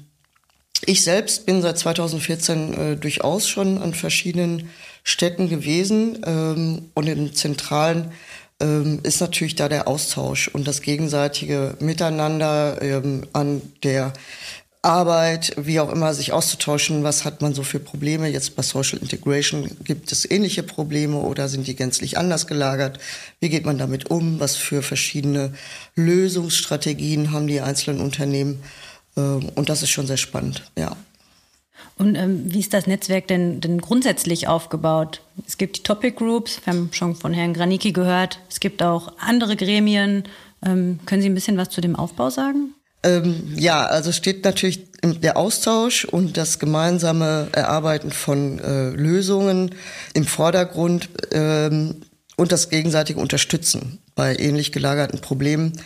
ich 0.85 1.03
selbst 1.03 1.47
bin 1.47 1.63
seit 1.63 1.79
2014 1.79 2.75
äh, 2.75 2.97
durchaus 2.97 3.49
schon 3.49 3.79
an 3.79 3.95
verschiedenen 3.95 4.71
Städten 5.03 5.49
gewesen 5.49 6.19
ähm, 6.25 6.91
und 6.95 7.09
im 7.09 7.35
zentralen 7.35 8.13
ähm, 8.61 9.01
ist 9.03 9.21
natürlich 9.21 9.55
da 9.55 9.69
der 9.69 9.89
Austausch 9.89 10.49
und 10.49 10.67
das 10.67 10.83
gegenseitige 10.83 11.77
Miteinander 11.81 12.81
ähm, 12.83 13.27
an 13.33 13.63
der 13.83 14.13
Arbeit, 14.87 15.53
wie 15.59 15.81
auch 15.81 15.91
immer, 15.91 16.15
sich 16.15 16.33
auszutauschen, 16.33 17.03
was 17.03 17.25
hat 17.25 17.43
man 17.43 17.55
so 17.55 17.65
für 17.65 17.81
Probleme. 17.81 18.29
Jetzt 18.29 18.55
bei 18.55 18.63
Social 18.63 18.99
Integration 18.99 19.69
gibt 19.83 20.13
es 20.13 20.31
ähnliche 20.31 20.63
Probleme 20.63 21.17
oder 21.17 21.49
sind 21.49 21.67
die 21.67 21.75
gänzlich 21.75 22.17
anders 22.17 22.47
gelagert? 22.47 23.01
Wie 23.41 23.49
geht 23.49 23.67
man 23.67 23.79
damit 23.79 24.11
um? 24.11 24.39
Was 24.39 24.55
für 24.55 24.83
verschiedene 24.83 25.53
Lösungsstrategien 25.97 27.33
haben 27.33 27.49
die 27.49 27.61
einzelnen 27.61 28.01
Unternehmen? 28.01 28.63
Ähm, 29.17 29.51
und 29.57 29.69
das 29.69 29.83
ist 29.83 29.91
schon 29.91 30.07
sehr 30.07 30.17
spannend, 30.17 30.71
ja. 30.79 30.97
Und 31.99 32.15
ähm, 32.15 32.45
wie 32.47 32.61
ist 32.61 32.73
das 32.73 32.87
Netzwerk 32.87 33.27
denn, 33.27 33.61
denn 33.61 33.81
grundsätzlich 33.81 34.47
aufgebaut? 34.47 35.21
Es 35.47 35.59
gibt 35.59 35.79
die 35.79 35.83
Topic 35.83 36.17
Groups, 36.17 36.61
wir 36.65 36.73
haben 36.73 36.91
schon 36.93 37.17
von 37.17 37.33
Herrn 37.33 37.55
Granicki 37.55 37.91
gehört. 37.93 38.39
Es 38.49 38.61
gibt 38.61 38.83
auch 38.83 39.13
andere 39.19 39.57
Gremien. 39.57 40.25
Ähm, 40.65 41.01
können 41.07 41.23
Sie 41.23 41.29
ein 41.29 41.35
bisschen 41.35 41.57
was 41.57 41.71
zu 41.71 41.81
dem 41.81 41.97
Aufbau 41.97 42.31
sagen? 42.31 42.75
Ähm, 43.03 43.53
ja, 43.57 43.87
also 43.87 44.13
steht 44.13 44.45
natürlich 44.45 44.87
der 45.03 45.37
Austausch 45.37 46.05
und 46.05 46.37
das 46.37 46.59
gemeinsame 46.59 47.49
Erarbeiten 47.53 48.11
von 48.11 48.59
äh, 48.59 48.91
Lösungen 48.91 49.75
im 50.15 50.25
Vordergrund 50.25 51.09
ähm, 51.33 52.03
und 52.37 52.53
das 52.53 52.69
gegenseitige 52.69 53.21
Unterstützen 53.21 53.99
bei 54.15 54.37
ähnlich 54.37 54.73
gelagerten 54.73 55.21
Problemen. 55.21 55.81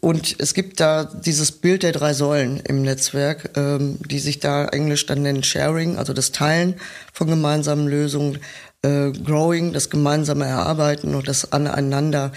Und 0.00 0.36
es 0.38 0.54
gibt 0.54 0.80
da 0.80 1.04
dieses 1.04 1.52
Bild 1.52 1.84
der 1.84 1.92
drei 1.92 2.12
Säulen 2.12 2.58
im 2.60 2.82
Netzwerk, 2.82 3.56
ähm, 3.56 3.98
die 4.04 4.18
sich 4.18 4.40
da 4.40 4.66
englisch 4.66 5.06
dann 5.06 5.22
nennen 5.22 5.44
Sharing, 5.44 5.98
also 5.98 6.12
das 6.12 6.32
Teilen 6.32 6.74
von 7.12 7.28
gemeinsamen 7.28 7.86
Lösungen, 7.86 8.38
äh, 8.82 9.10
Growing, 9.10 9.72
das 9.72 9.90
gemeinsame 9.90 10.46
Erarbeiten 10.46 11.14
und 11.14 11.26
das 11.26 11.52
Aneinander 11.52 12.32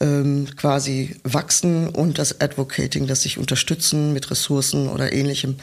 ähm, 0.00 0.46
quasi 0.56 1.16
wachsen 1.24 1.88
und 1.88 2.18
das 2.18 2.40
Advocating, 2.40 3.06
das 3.06 3.22
sich 3.22 3.38
unterstützen 3.38 4.12
mit 4.12 4.30
Ressourcen 4.30 4.88
oder 4.88 5.12
ähnlichem. 5.12 5.56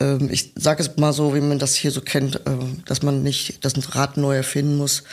Ähm, 0.00 0.28
ich 0.30 0.52
sage 0.54 0.82
es 0.82 0.96
mal 0.96 1.12
so, 1.12 1.34
wie 1.34 1.40
man 1.40 1.58
das 1.58 1.74
hier 1.74 1.90
so 1.90 2.00
kennt, 2.00 2.36
äh, 2.36 2.56
dass 2.86 3.02
man 3.02 3.22
nicht 3.22 3.64
das 3.64 3.74
Rad 3.94 4.16
neu 4.16 4.36
erfinden 4.36 4.76
muss, 4.76 5.04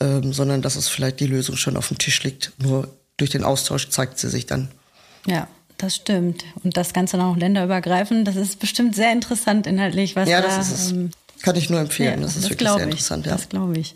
ähm, 0.00 0.32
sondern 0.32 0.62
dass 0.62 0.76
es 0.76 0.88
vielleicht 0.88 1.20
die 1.20 1.26
Lösung 1.26 1.56
schon 1.56 1.76
auf 1.76 1.88
dem 1.88 1.98
Tisch 1.98 2.22
liegt. 2.22 2.52
Nur 2.58 2.88
durch 3.16 3.30
den 3.30 3.44
Austausch 3.44 3.88
zeigt 3.90 4.18
sie 4.18 4.28
sich 4.28 4.46
dann. 4.46 4.68
Ja, 5.26 5.48
das 5.76 5.96
stimmt. 5.96 6.44
Und 6.62 6.76
das 6.76 6.92
Ganze 6.92 7.16
noch 7.16 7.36
länderübergreifend, 7.36 8.26
das 8.28 8.36
ist 8.36 8.60
bestimmt 8.60 8.94
sehr 8.94 9.12
interessant 9.12 9.66
inhaltlich, 9.66 10.14
was 10.16 10.28
ja, 10.28 10.40
das 10.40 10.88
da. 10.88 10.94
Ähm, 10.94 11.10
Kann 11.42 11.56
ich 11.56 11.70
nur 11.70 11.80
empfehlen. 11.80 12.20
Ja, 12.20 12.26
das 12.26 12.36
ist 12.36 12.44
das 12.44 12.50
wirklich 12.50 12.68
sehr 12.68 12.84
interessant. 12.84 13.26
Ich, 13.26 13.30
ja. 13.30 13.36
Das 13.36 13.48
glaube 13.48 13.78
ich. 13.78 13.94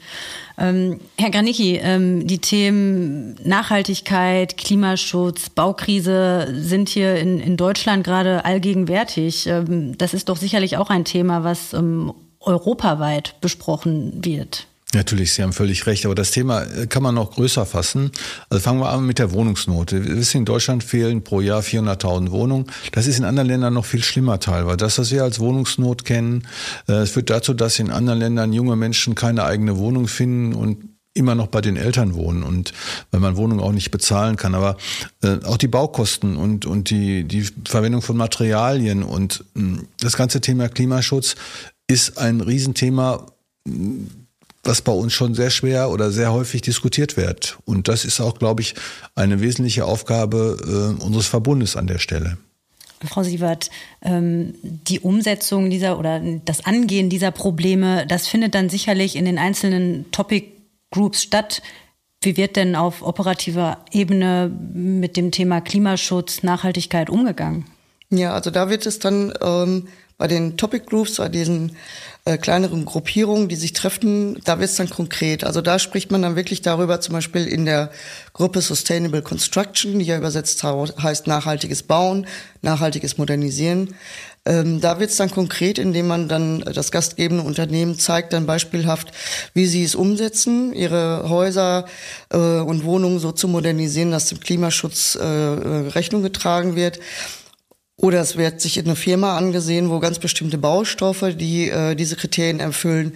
Ähm, 0.57 1.01
Herr 1.19 1.31
Granicki, 1.31 1.77
ähm, 1.77 2.27
die 2.27 2.39
Themen 2.39 3.37
Nachhaltigkeit, 3.45 4.57
Klimaschutz, 4.57 5.51
Baukrise 5.51 6.49
sind 6.55 6.89
hier 6.89 7.17
in, 7.17 7.41
in 7.41 7.57
Deutschland 7.57 8.05
gerade 8.05 8.45
allgegenwärtig. 8.45 9.47
Ähm, 9.47 9.99
das 9.99 10.15
ist 10.15 10.29
doch 10.29 10.37
sicherlich 10.37 10.77
auch 10.79 10.91
ein 10.91 11.05
Thema, 11.05 11.45
was 11.45 11.75
ähm, 11.75 12.15
europaweit 12.41 13.35
besprochen 13.41 14.25
wird. 14.25 14.67
Natürlich, 14.95 15.33
Sie 15.33 15.43
haben 15.43 15.53
völlig 15.53 15.87
recht, 15.87 16.07
aber 16.07 16.15
das 16.15 16.31
Thema 16.31 16.63
äh, 16.63 16.87
kann 16.87 17.03
man 17.03 17.15
noch 17.15 17.33
größer 17.33 17.67
fassen. 17.67 18.13
Also 18.49 18.63
fangen 18.63 18.81
wir 18.81 18.91
an 18.91 19.07
mit 19.07 19.19
der 19.19 19.33
Wohnungsnot. 19.33 19.93
Wir 19.93 20.05
wissen, 20.05 20.39
in 20.39 20.45
Deutschland 20.45 20.85
fehlen 20.85 21.23
pro 21.23 21.41
Jahr 21.41 21.61
400.000 21.63 22.31
Wohnungen. 22.31 22.67
Das 22.93 23.07
ist 23.07 23.19
in 23.19 23.25
anderen 23.25 23.49
Ländern 23.49 23.75
noch 23.75 23.85
viel 23.85 24.03
schlimmer 24.03 24.41
teilweise. 24.41 24.77
Das, 24.77 24.99
was 24.99 25.11
wir 25.11 25.23
als 25.23 25.41
Wohnungsnot 25.41 26.05
kennen, 26.05 26.47
äh, 26.89 26.93
es 26.93 27.11
führt 27.11 27.31
dazu, 27.31 27.55
dass 27.55 27.79
in 27.79 27.91
anderen 27.91 28.19
Ländern 28.19 28.53
junge 28.53 28.77
Menschen 28.77 29.15
keine 29.15 29.45
eigene 29.45 29.77
Wohnung 29.77 30.09
finden 30.09 30.55
und 30.55 30.79
immer 31.15 31.35
noch 31.37 31.47
bei 31.47 31.61
den 31.61 31.77
Eltern 31.77 32.15
wohnen 32.15 32.43
und 32.43 32.73
weil 33.13 33.21
man 33.21 33.37
Wohnungen 33.37 33.61
auch 33.61 33.73
nicht 33.73 33.93
bezahlen 33.93 34.37
kann. 34.37 34.55
Aber 34.55 34.77
äh, 35.23 35.39
auch 35.45 35.57
die 35.57 35.69
Baukosten 35.69 36.37
und, 36.37 36.67
und 36.67 36.91
die, 36.91 37.25
die 37.25 37.47
Verwendung 37.65 38.03
von 38.03 38.17
Materialien 38.17 39.03
und 39.03 39.45
mh, 39.55 39.83
das 40.01 40.17
ganze 40.17 40.41
Thema 40.41 40.69
Klimaschutz 40.69 41.37
ist 41.87 42.19
ein 42.19 42.41
Riesenthema 42.41 43.27
was 44.65 44.83
bei 44.83 44.93
uns 44.93 45.13
schon 45.13 45.35
sehr 45.35 45.51
schwer 45.51 45.91
oder 45.91 46.11
sehr 46.11 46.33
häufig 46.33 46.63
diskutiert 46.63 47.17
wird. 47.17 47.59
Und 47.65 47.89
das 47.89 48.05
ist 48.05 48.21
auch, 48.21 48.39
glaube 48.39 48.63
ich, 48.63 48.75
eine 49.15 49.41
wesentliche 49.41 49.85
Aufgabe 49.85 50.59
äh, 50.99 51.03
unseres 51.05 51.27
Verbundes 51.27 51.77
an 51.77 51.87
der 51.87 51.99
Stelle. 51.99 52.39
Frau 53.07 53.23
Sievert, 53.23 53.71
ähm, 54.03 54.55
die 54.63 55.01
Umsetzung 55.01 55.71
dieser 55.71 55.99
oder 55.99 56.21
das 56.45 56.65
Angehen 56.65 57.11
dieser 57.11 57.31
Probleme, 57.31 58.07
das 58.07 58.29
findet 58.29 58.55
dann 58.55 58.69
sicherlich 58.69 59.17
in 59.17 59.25
den 59.25 59.39
einzelnen 59.39 60.11
Topic 60.11 60.49
Groups 60.91 61.23
statt. 61.23 61.63
Wie 62.23 62.37
wird 62.37 62.57
denn 62.57 62.77
auf 62.77 63.03
operativer 63.03 63.85
Ebene 63.93 64.51
mit 64.73 65.17
dem 65.17 65.31
Thema 65.31 65.61
Klimaschutz, 65.61 66.43
Nachhaltigkeit 66.43 67.11
umgegangen? 67.11 67.67
Ja, 68.11 68.33
also 68.33 68.51
da 68.51 68.71
wird 68.71 68.87
es 68.87 68.99
dann 68.99 69.35
ähm, 69.43 69.89
bei 70.17 70.29
den 70.29 70.57
Topic 70.57 70.87
Groups, 70.87 71.17
bei 71.17 71.29
diesen 71.29 71.77
äh, 72.27 72.39
kleineren 72.39 72.87
Gruppierungen, 72.87 73.49
die 73.49 73.57
sich 73.57 73.75
treffen, 73.75 74.41
da 74.45 74.59
wird 74.59 74.71
es 74.71 74.77
dann 74.77 74.89
konkret. 74.89 75.45
Also 75.45 75.61
da 75.61 75.79
spricht 75.79 76.11
man 76.11 76.23
dann 76.23 76.37
wirklich 76.37 76.63
darüber, 76.63 77.01
zum 77.01 77.13
Beispiel 77.13 77.47
in 77.47 77.67
der 77.67 77.91
Gruppe 78.33 78.63
Sustainable 78.63 79.21
Construction, 79.21 79.99
die 79.99 80.07
ja 80.07 80.17
übersetzt 80.17 80.63
heißt 80.65 81.27
nachhaltiges 81.27 81.83
Bauen, 81.83 82.27
nachhaltiges 82.63 83.19
Modernisieren. 83.19 83.95
Ähm, 84.47 84.81
da 84.81 85.01
wird 85.01 85.11
es 85.11 85.17
dann 85.17 85.31
konkret, 85.31 85.79
indem 85.79 86.07
man 86.07 86.29
dann 86.29 86.61
das 86.61 86.91
gastgebende 86.91 87.45
Unternehmen 87.45 87.99
zeigt, 87.99 88.33
dann 88.33 88.47
beispielhaft, 88.47 89.13
wie 89.53 89.67
sie 89.67 89.85
es 89.85 89.95
umsetzen, 89.95 90.73
ihre 90.73 91.29
Häuser 91.29 91.87
äh, 92.31 92.39
und 92.39 92.85
Wohnungen 92.85 93.19
so 93.19 93.33
zu 93.33 93.49
modernisieren, 93.49 94.11
dass 94.11 94.31
dem 94.31 94.41
Klimaschutz 94.41 95.19
äh, 95.21 95.25
äh 95.25 95.89
Rechnung 95.89 96.23
getragen 96.23 96.75
wird. 96.75 97.01
Oder 97.97 98.21
es 98.21 98.37
wird 98.37 98.61
sich 98.61 98.77
in 98.77 98.87
einer 98.87 98.97
Firma 98.97 99.37
angesehen, 99.37 99.89
wo 99.89 100.01
ganz 100.01 100.19
bestimmte 100.19 100.59
Baustoffe, 100.59 101.37
die 101.37 101.71
äh, 101.71 101.95
diese 101.95 102.17
Kriterien 102.17 102.59
erfüllen, 102.59 103.15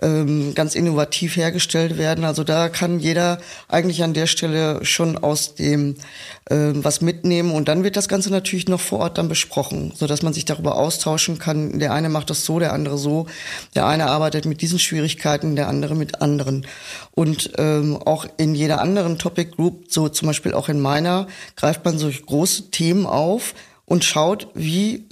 ähm, 0.00 0.54
ganz 0.54 0.76
innovativ 0.76 1.34
hergestellt 1.34 1.98
werden. 1.98 2.24
Also 2.24 2.44
da 2.44 2.68
kann 2.68 3.00
jeder 3.00 3.40
eigentlich 3.66 4.04
an 4.04 4.14
der 4.14 4.28
Stelle 4.28 4.84
schon 4.84 5.18
aus 5.18 5.56
dem 5.56 5.96
äh, 6.44 6.56
was 6.74 7.00
mitnehmen. 7.00 7.50
Und 7.50 7.66
dann 7.66 7.82
wird 7.82 7.96
das 7.96 8.06
Ganze 8.06 8.30
natürlich 8.30 8.68
noch 8.68 8.80
vor 8.80 9.00
Ort 9.00 9.18
dann 9.18 9.28
besprochen, 9.28 9.92
so 9.96 10.06
dass 10.06 10.22
man 10.22 10.32
sich 10.32 10.44
darüber 10.44 10.76
austauschen 10.76 11.40
kann. 11.40 11.80
Der 11.80 11.92
eine 11.92 12.08
macht 12.08 12.30
das 12.30 12.44
so, 12.44 12.60
der 12.60 12.72
andere 12.72 12.98
so. 12.98 13.26
Der 13.74 13.86
eine 13.86 14.06
arbeitet 14.06 14.44
mit 14.44 14.62
diesen 14.62 14.78
Schwierigkeiten, 14.78 15.56
der 15.56 15.66
andere 15.66 15.96
mit 15.96 16.22
anderen. 16.22 16.68
Und 17.10 17.50
ähm, 17.58 17.96
auch 17.96 18.26
in 18.36 18.54
jeder 18.54 18.80
anderen 18.80 19.18
Topic 19.18 19.50
Group, 19.56 19.86
so 19.88 20.08
zum 20.08 20.28
Beispiel 20.28 20.54
auch 20.54 20.68
in 20.68 20.78
meiner, 20.78 21.26
greift 21.56 21.84
man 21.84 21.98
solche 21.98 22.22
große 22.22 22.70
Themen 22.70 23.06
auf 23.06 23.54
und 23.90 24.04
schaut, 24.04 24.46
wie 24.54 25.08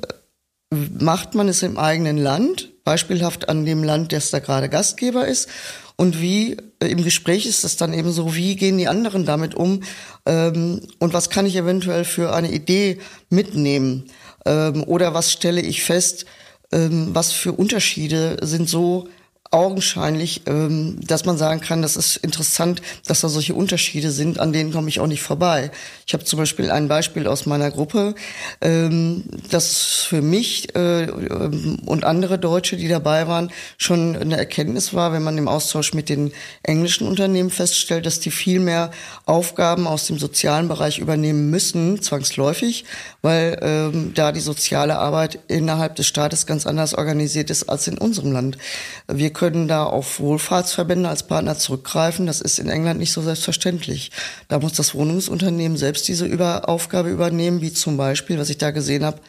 äh, 0.70 0.76
macht 1.00 1.34
man 1.34 1.48
es 1.48 1.64
im 1.64 1.78
eigenen 1.78 2.16
Land, 2.16 2.70
beispielhaft 2.84 3.48
an 3.48 3.66
dem 3.66 3.82
Land, 3.82 4.12
das 4.12 4.30
da 4.30 4.38
gerade 4.38 4.68
Gastgeber 4.68 5.26
ist, 5.26 5.48
und 5.96 6.20
wie 6.20 6.56
äh, 6.80 6.86
im 6.86 7.02
Gespräch 7.02 7.44
ist 7.46 7.64
es 7.64 7.76
dann 7.76 7.92
eben 7.92 8.12
so, 8.12 8.36
wie 8.36 8.54
gehen 8.54 8.78
die 8.78 8.86
anderen 8.86 9.26
damit 9.26 9.56
um 9.56 9.82
ähm, 10.26 10.80
und 11.00 11.12
was 11.12 11.28
kann 11.28 11.44
ich 11.44 11.56
eventuell 11.56 12.04
für 12.04 12.32
eine 12.32 12.52
Idee 12.52 13.00
mitnehmen? 13.30 14.04
Ähm, 14.46 14.84
oder 14.84 15.12
was 15.12 15.32
stelle 15.32 15.60
ich 15.60 15.82
fest, 15.82 16.24
ähm, 16.70 17.08
was 17.12 17.32
für 17.32 17.50
Unterschiede 17.50 18.36
sind 18.42 18.68
so 18.68 19.08
augenscheinlich, 19.50 20.42
ähm, 20.46 20.98
dass 21.06 21.24
man 21.24 21.38
sagen 21.38 21.60
kann, 21.60 21.80
das 21.80 21.96
ist 21.96 22.18
interessant, 22.18 22.82
dass 23.06 23.22
da 23.22 23.28
solche 23.28 23.54
Unterschiede 23.54 24.10
sind, 24.10 24.38
an 24.40 24.52
denen 24.52 24.72
komme 24.72 24.88
ich 24.88 25.00
auch 25.00 25.06
nicht 25.06 25.22
vorbei. 25.22 25.70
Ich 26.06 26.12
habe 26.12 26.24
zum 26.24 26.38
Beispiel 26.38 26.70
ein 26.70 26.88
Beispiel 26.88 27.26
aus 27.26 27.46
meiner 27.46 27.70
Gruppe, 27.70 28.14
ähm, 28.60 29.24
das 29.50 30.04
für 30.06 30.20
mich 30.20 30.74
äh, 30.76 31.04
ähm, 31.04 31.78
und 31.86 32.04
andere 32.04 32.38
Deutsche, 32.38 32.76
die 32.76 32.88
dabei 32.88 33.26
waren, 33.26 33.50
schon 33.78 34.16
eine 34.16 34.36
Erkenntnis 34.36 34.92
war, 34.92 35.12
wenn 35.12 35.22
man 35.22 35.38
im 35.38 35.48
Austausch 35.48 35.94
mit 35.94 36.10
den 36.10 36.32
englischen 36.62 37.06
Unternehmen 37.06 37.50
feststellt, 37.50 38.04
dass 38.04 38.20
die 38.20 38.30
viel 38.30 38.60
mehr 38.60 38.90
Aufgaben 39.24 39.86
aus 39.86 40.06
dem 40.06 40.18
sozialen 40.18 40.68
Bereich 40.68 40.98
übernehmen 40.98 41.48
müssen, 41.48 42.02
zwangsläufig, 42.02 42.84
weil 43.22 44.10
da 44.14 44.32
die 44.32 44.40
soziale 44.40 44.98
Arbeit 44.98 45.38
innerhalb 45.48 45.96
des 45.96 46.06
Staates 46.06 46.46
ganz 46.46 46.66
anders 46.66 46.94
organisiert 46.94 47.50
ist 47.50 47.68
als 47.68 47.86
in 47.86 47.98
unserem 47.98 48.32
Land. 48.32 48.58
Wir 49.06 49.32
können 49.38 49.68
da 49.68 49.84
auf 49.84 50.18
Wohlfahrtsverbände 50.18 51.08
als 51.08 51.22
Partner 51.22 51.56
zurückgreifen. 51.56 52.26
Das 52.26 52.40
ist 52.40 52.58
in 52.58 52.68
England 52.68 52.98
nicht 52.98 53.12
so 53.12 53.22
selbstverständlich. 53.22 54.10
Da 54.48 54.58
muss 54.58 54.72
das 54.72 54.96
Wohnungsunternehmen 54.96 55.78
selbst 55.78 56.08
diese 56.08 56.26
Über 56.26 56.68
Aufgabe 56.68 57.08
übernehmen, 57.08 57.60
wie 57.60 57.72
zum 57.72 57.96
Beispiel, 57.96 58.36
was 58.38 58.50
ich 58.50 58.58
da 58.58 58.72
gesehen 58.72 59.04
habe, 59.04 59.20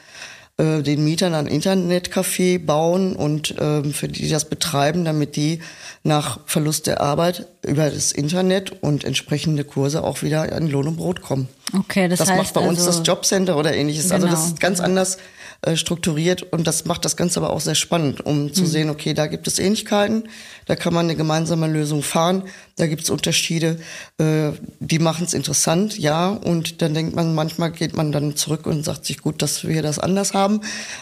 äh, 0.58 0.82
den 0.82 1.04
Mietern 1.04 1.36
ein 1.36 1.48
Internetcafé 1.48 2.58
bauen 2.58 3.16
und 3.16 3.56
äh, 3.60 3.84
für 3.94 4.08
die 4.08 4.28
das 4.30 4.46
betreiben, 4.46 5.06
damit 5.06 5.36
die 5.36 5.60
nach 6.04 6.40
Verlust 6.48 6.88
der 6.88 7.02
Arbeit 7.02 7.46
über 7.64 7.88
das 7.88 8.12
Internet 8.12 8.82
und 8.82 9.04
entsprechende 9.04 9.64
Kurse 9.64 10.04
auch 10.04 10.24
wieder 10.24 10.52
an 10.52 10.68
Lohn 10.68 10.88
und 10.88 10.98
Brot 10.98 11.22
kommen. 11.22 11.50
Okay, 11.78 12.08
das, 12.08 12.18
das 12.18 12.30
heißt 12.30 12.38
macht 12.40 12.54
bei 12.56 12.62
also, 12.62 12.72
uns 12.72 12.84
das 12.84 13.08
Jobcenter 13.08 13.58
oder 13.58 13.76
ähnliches. 13.76 14.06
Genau, 14.06 14.16
also 14.16 14.28
das 14.28 14.40
genau, 14.40 14.54
ist 14.54 14.60
ganz 14.60 14.80
anders 14.80 15.18
äh, 15.62 15.76
strukturiert 15.76 16.44
und 16.44 16.68
das 16.68 16.86
macht 16.86 17.04
das 17.04 17.18
Ganze 17.18 17.40
aber 17.40 17.52
auch 17.52 17.60
sehr 17.60 17.76
spannend, 17.76 18.26
um 18.26 18.54
zu 18.54 18.62
mhm. 18.62 18.68
sehen, 18.68 18.90
okay, 18.90 19.14
da 19.14 19.28
gibt 19.28 19.46
es 19.48 19.60
Ähnlichkeiten, 19.60 20.30
da 20.66 20.76
kann 20.76 20.94
man 20.94 21.06
eine 21.06 21.16
gemeinsame 21.16 21.68
Lösung 21.68 22.02
fahren, 22.02 22.44
da 22.78 22.88
gibt 22.88 23.04
es 23.04 23.10
Unterschiede, 23.10 23.80
äh, 24.20 24.52
die 24.80 25.00
machen 25.00 25.26
es 25.26 25.34
interessant, 25.34 25.98
ja, 26.00 26.30
und 26.30 26.82
dann 26.82 26.94
denkt 26.94 27.16
man, 27.16 27.36
manchmal 27.36 27.72
geht 27.72 27.96
man 27.96 28.12
dann 28.12 28.36
zurück 28.36 28.68
und 28.68 28.86
sagt 28.86 29.06
sich, 29.06 29.22
gut, 29.22 29.42
dass 29.42 29.68
wir 29.68 29.82
das 29.82 30.00
anders 30.00 30.34
haben, 30.34 30.62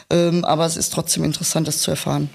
ähm, 0.09 0.43
aber 0.43 0.65
es 0.65 0.75
ist 0.75 0.91
trotzdem 0.91 1.23
interessant, 1.23 1.67
das 1.67 1.79
zu 1.79 1.91
erfahren. 1.91 2.29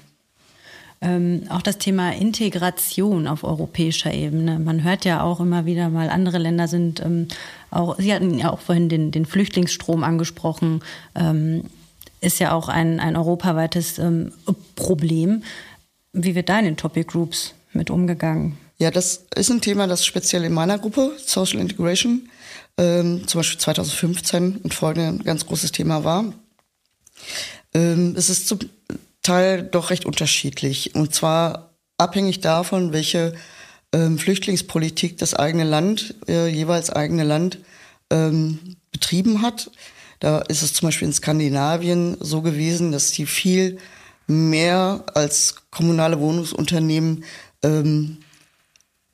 Ähm, 1.03 1.43
auch 1.49 1.61
das 1.61 1.79
Thema 1.79 2.13
Integration 2.13 3.27
auf 3.27 3.43
europäischer 3.43 4.13
Ebene. 4.13 4.57
Man 4.59 4.85
hört 4.85 5.03
ja 5.03 5.21
auch 5.21 5.41
immer 5.41 5.65
wieder 5.65 5.89
mal, 5.89 6.09
andere 6.09 6.37
Länder 6.37 6.69
sind 6.69 7.01
ähm, 7.01 7.27
auch, 7.71 7.99
Sie 7.99 8.13
hatten 8.13 8.39
ja 8.39 8.53
auch 8.53 8.61
vorhin 8.61 8.87
den, 8.87 9.11
den 9.11 9.25
Flüchtlingsstrom 9.25 10.05
angesprochen. 10.05 10.81
Ähm, 11.15 11.65
ist 12.23 12.39
ja 12.39 12.53
auch 12.53 12.69
ein, 12.69 12.99
ein 12.99 13.15
europaweites 13.15 13.99
ähm, 13.99 14.31
Problem. 14.75 15.43
Wie 16.13 16.35
wird 16.35 16.49
da 16.49 16.59
in 16.59 16.65
den 16.65 16.77
Topic 16.77 17.11
Groups 17.11 17.53
mit 17.73 17.89
umgegangen? 17.89 18.57
Ja, 18.77 18.91
das 18.91 19.25
ist 19.35 19.51
ein 19.51 19.61
Thema, 19.61 19.87
das 19.87 20.05
speziell 20.05 20.43
in 20.43 20.53
meiner 20.53 20.79
Gruppe, 20.79 21.15
Social 21.23 21.59
Integration, 21.59 22.29
ähm, 22.77 23.27
zum 23.27 23.39
Beispiel 23.39 23.59
2015 23.59 24.57
und 24.57 24.73
folgende 24.73 25.09
ein 25.09 25.23
ganz 25.23 25.45
großes 25.45 25.71
Thema 25.71 26.03
war. 26.03 26.33
Ähm, 27.73 28.15
es 28.17 28.29
ist 28.29 28.47
zum 28.47 28.59
Teil 29.21 29.63
doch 29.63 29.89
recht 29.89 30.05
unterschiedlich. 30.05 30.95
Und 30.95 31.13
zwar 31.13 31.73
abhängig 31.97 32.41
davon, 32.41 32.93
welche 32.93 33.33
ähm, 33.93 34.17
Flüchtlingspolitik 34.17 35.17
das 35.17 35.33
eigene 35.33 35.63
Land, 35.63 36.15
äh, 36.27 36.47
jeweils 36.47 36.89
eigene 36.89 37.23
Land, 37.23 37.59
ähm, 38.09 38.75
betrieben 38.91 39.41
hat. 39.41 39.71
Da 40.23 40.39
ist 40.39 40.61
es 40.61 40.71
zum 40.71 40.87
Beispiel 40.87 41.09
in 41.09 41.13
Skandinavien 41.13 42.15
so 42.21 42.41
gewesen, 42.41 42.93
dass 42.93 43.11
die 43.11 43.25
viel 43.25 43.77
mehr 44.25 45.03
als 45.15 45.55
kommunale 45.69 46.21
Wohnungsunternehmen 46.21 47.25
ähm, 47.61 48.19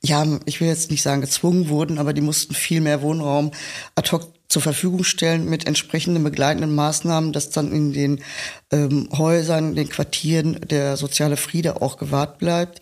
ja, 0.04 0.24
ich 0.46 0.62
will 0.62 0.68
jetzt 0.68 0.92
nicht 0.92 1.02
sagen 1.02 1.22
gezwungen 1.22 1.68
wurden, 1.68 1.98
aber 1.98 2.14
die 2.14 2.22
mussten 2.22 2.54
viel 2.54 2.80
mehr 2.80 3.02
Wohnraum 3.02 3.52
ad 3.96 4.12
hoc 4.12 4.32
zur 4.50 4.62
Verfügung 4.62 5.04
stellen 5.04 5.46
mit 5.46 5.66
entsprechenden 5.66 6.24
begleitenden 6.24 6.76
Maßnahmen, 6.76 7.34
dass 7.34 7.50
dann 7.50 7.72
in 7.72 7.92
den 7.92 8.24
ähm, 8.72 9.10
Häusern, 9.12 9.74
den 9.74 9.90
Quartieren 9.90 10.62
der 10.70 10.96
soziale 10.96 11.38
Friede 11.38 11.82
auch 11.82 11.98
gewahrt 11.98 12.38
bleibt, 12.38 12.82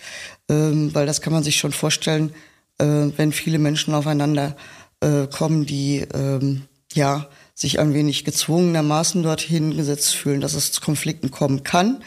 ähm, 0.50 0.94
weil 0.94 1.06
das 1.06 1.22
kann 1.22 1.32
man 1.32 1.44
sich 1.44 1.56
schon 1.56 1.72
vorstellen, 1.72 2.34
äh, 2.78 2.86
wenn 2.86 3.32
viele 3.32 3.58
Menschen 3.58 3.94
aufeinander 3.94 4.58
äh, 5.00 5.28
kommen, 5.28 5.66
die 5.66 6.06
ähm, 6.14 6.64
ja 6.94 7.30
sich 7.58 7.80
ein 7.80 7.96
wenig 7.96 8.24
gezwungenermaßen 8.24 9.24
dorthin 9.24 9.76
gesetzt 9.76 10.16
fühlen, 10.16 10.42
dass 10.42 10.54
es 10.54 10.72
zu 10.72 10.80
Konflikten 10.80 11.32
kommen 11.32 11.64
kann. 11.64 12.04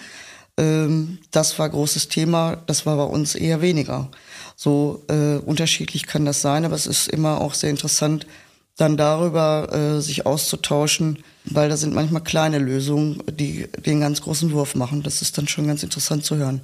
Ähm, 0.57 1.19
das 1.33 1.59
war 1.59 1.69
großes 1.69 2.07
Thema, 2.07 2.63
das 2.69 2.87
war 2.87 2.97
bei 2.97 3.03
uns 3.03 3.35
eher 3.35 3.61
weniger. 3.61 4.13
So 4.55 5.03
äh, 5.09 5.39
unterschiedlich 5.39 6.07
kann 6.07 6.25
das 6.25 6.41
sein, 6.41 6.65
aber 6.65 6.77
es 6.77 6.87
ist 6.87 7.09
immer 7.09 7.41
auch 7.41 7.55
sehr 7.55 7.71
interessant, 7.71 8.29
dann 8.77 8.97
darüber 8.97 9.73
äh, 9.73 10.01
sich 10.01 10.25
auszutauschen, 10.25 11.19
weil 11.47 11.69
da 11.69 11.77
sind 11.77 11.95
manchmal 11.95 12.23
kleine 12.23 12.61
Lösungen, 12.61 13.21
die 13.29 13.67
den 13.85 14.01
ganz 14.01 14.23
großen 14.23 14.53
Wurf 14.53 14.77
machen. 14.77 15.03
Das 15.03 15.21
ist 15.21 15.37
dann 15.37 15.49
schon 15.49 15.67
ganz 15.67 15.83
interessant 15.83 16.25
zu 16.25 16.37
hören. 16.37 16.61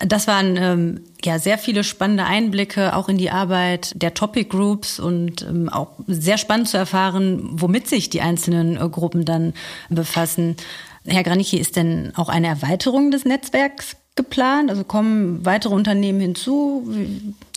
Das 0.00 0.26
waren 0.26 0.56
ähm, 0.56 1.00
ja 1.22 1.38
sehr 1.38 1.58
viele 1.58 1.84
spannende 1.84 2.24
Einblicke 2.24 2.96
auch 2.96 3.08
in 3.08 3.18
die 3.18 3.30
Arbeit 3.30 3.92
der 4.00 4.14
Topic 4.14 4.48
Groups 4.48 4.98
und 4.98 5.42
ähm, 5.42 5.68
auch 5.68 5.92
sehr 6.06 6.38
spannend 6.38 6.68
zu 6.68 6.78
erfahren, 6.78 7.50
womit 7.52 7.86
sich 7.86 8.08
die 8.08 8.22
einzelnen 8.22 8.76
äh, 8.76 8.88
Gruppen 8.88 9.26
dann 9.26 9.52
befassen. 9.90 10.56
Herr 11.04 11.22
Granicki, 11.22 11.58
ist 11.58 11.76
denn 11.76 12.12
auch 12.16 12.28
eine 12.28 12.48
Erweiterung 12.48 13.10
des 13.10 13.24
Netzwerks 13.24 13.96
geplant? 14.16 14.70
Also 14.70 14.84
kommen 14.84 15.44
weitere 15.44 15.74
Unternehmen 15.74 16.20
hinzu? 16.20 16.88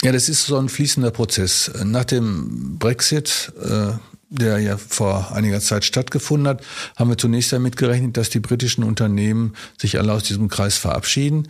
Ja, 0.02 0.12
das 0.12 0.30
ist 0.30 0.46
so 0.46 0.58
ein 0.58 0.70
fließender 0.70 1.12
Prozess. 1.12 1.72
Nach 1.84 2.06
dem 2.06 2.78
Brexit, 2.78 3.52
äh, 3.62 3.94
der 4.30 4.58
ja 4.60 4.78
vor 4.78 5.32
einiger 5.34 5.60
Zeit 5.60 5.86
stattgefunden 5.86 6.48
hat, 6.48 6.64
haben 6.96 7.10
wir 7.10 7.18
zunächst 7.18 7.54
damit 7.54 7.78
gerechnet, 7.78 8.18
dass 8.18 8.30
die 8.30 8.40
britischen 8.40 8.84
Unternehmen 8.84 9.54
sich 9.78 10.00
alle 10.00 10.12
aus 10.12 10.24
diesem 10.24 10.48
Kreis 10.48 10.78
verabschieden. 10.78 11.48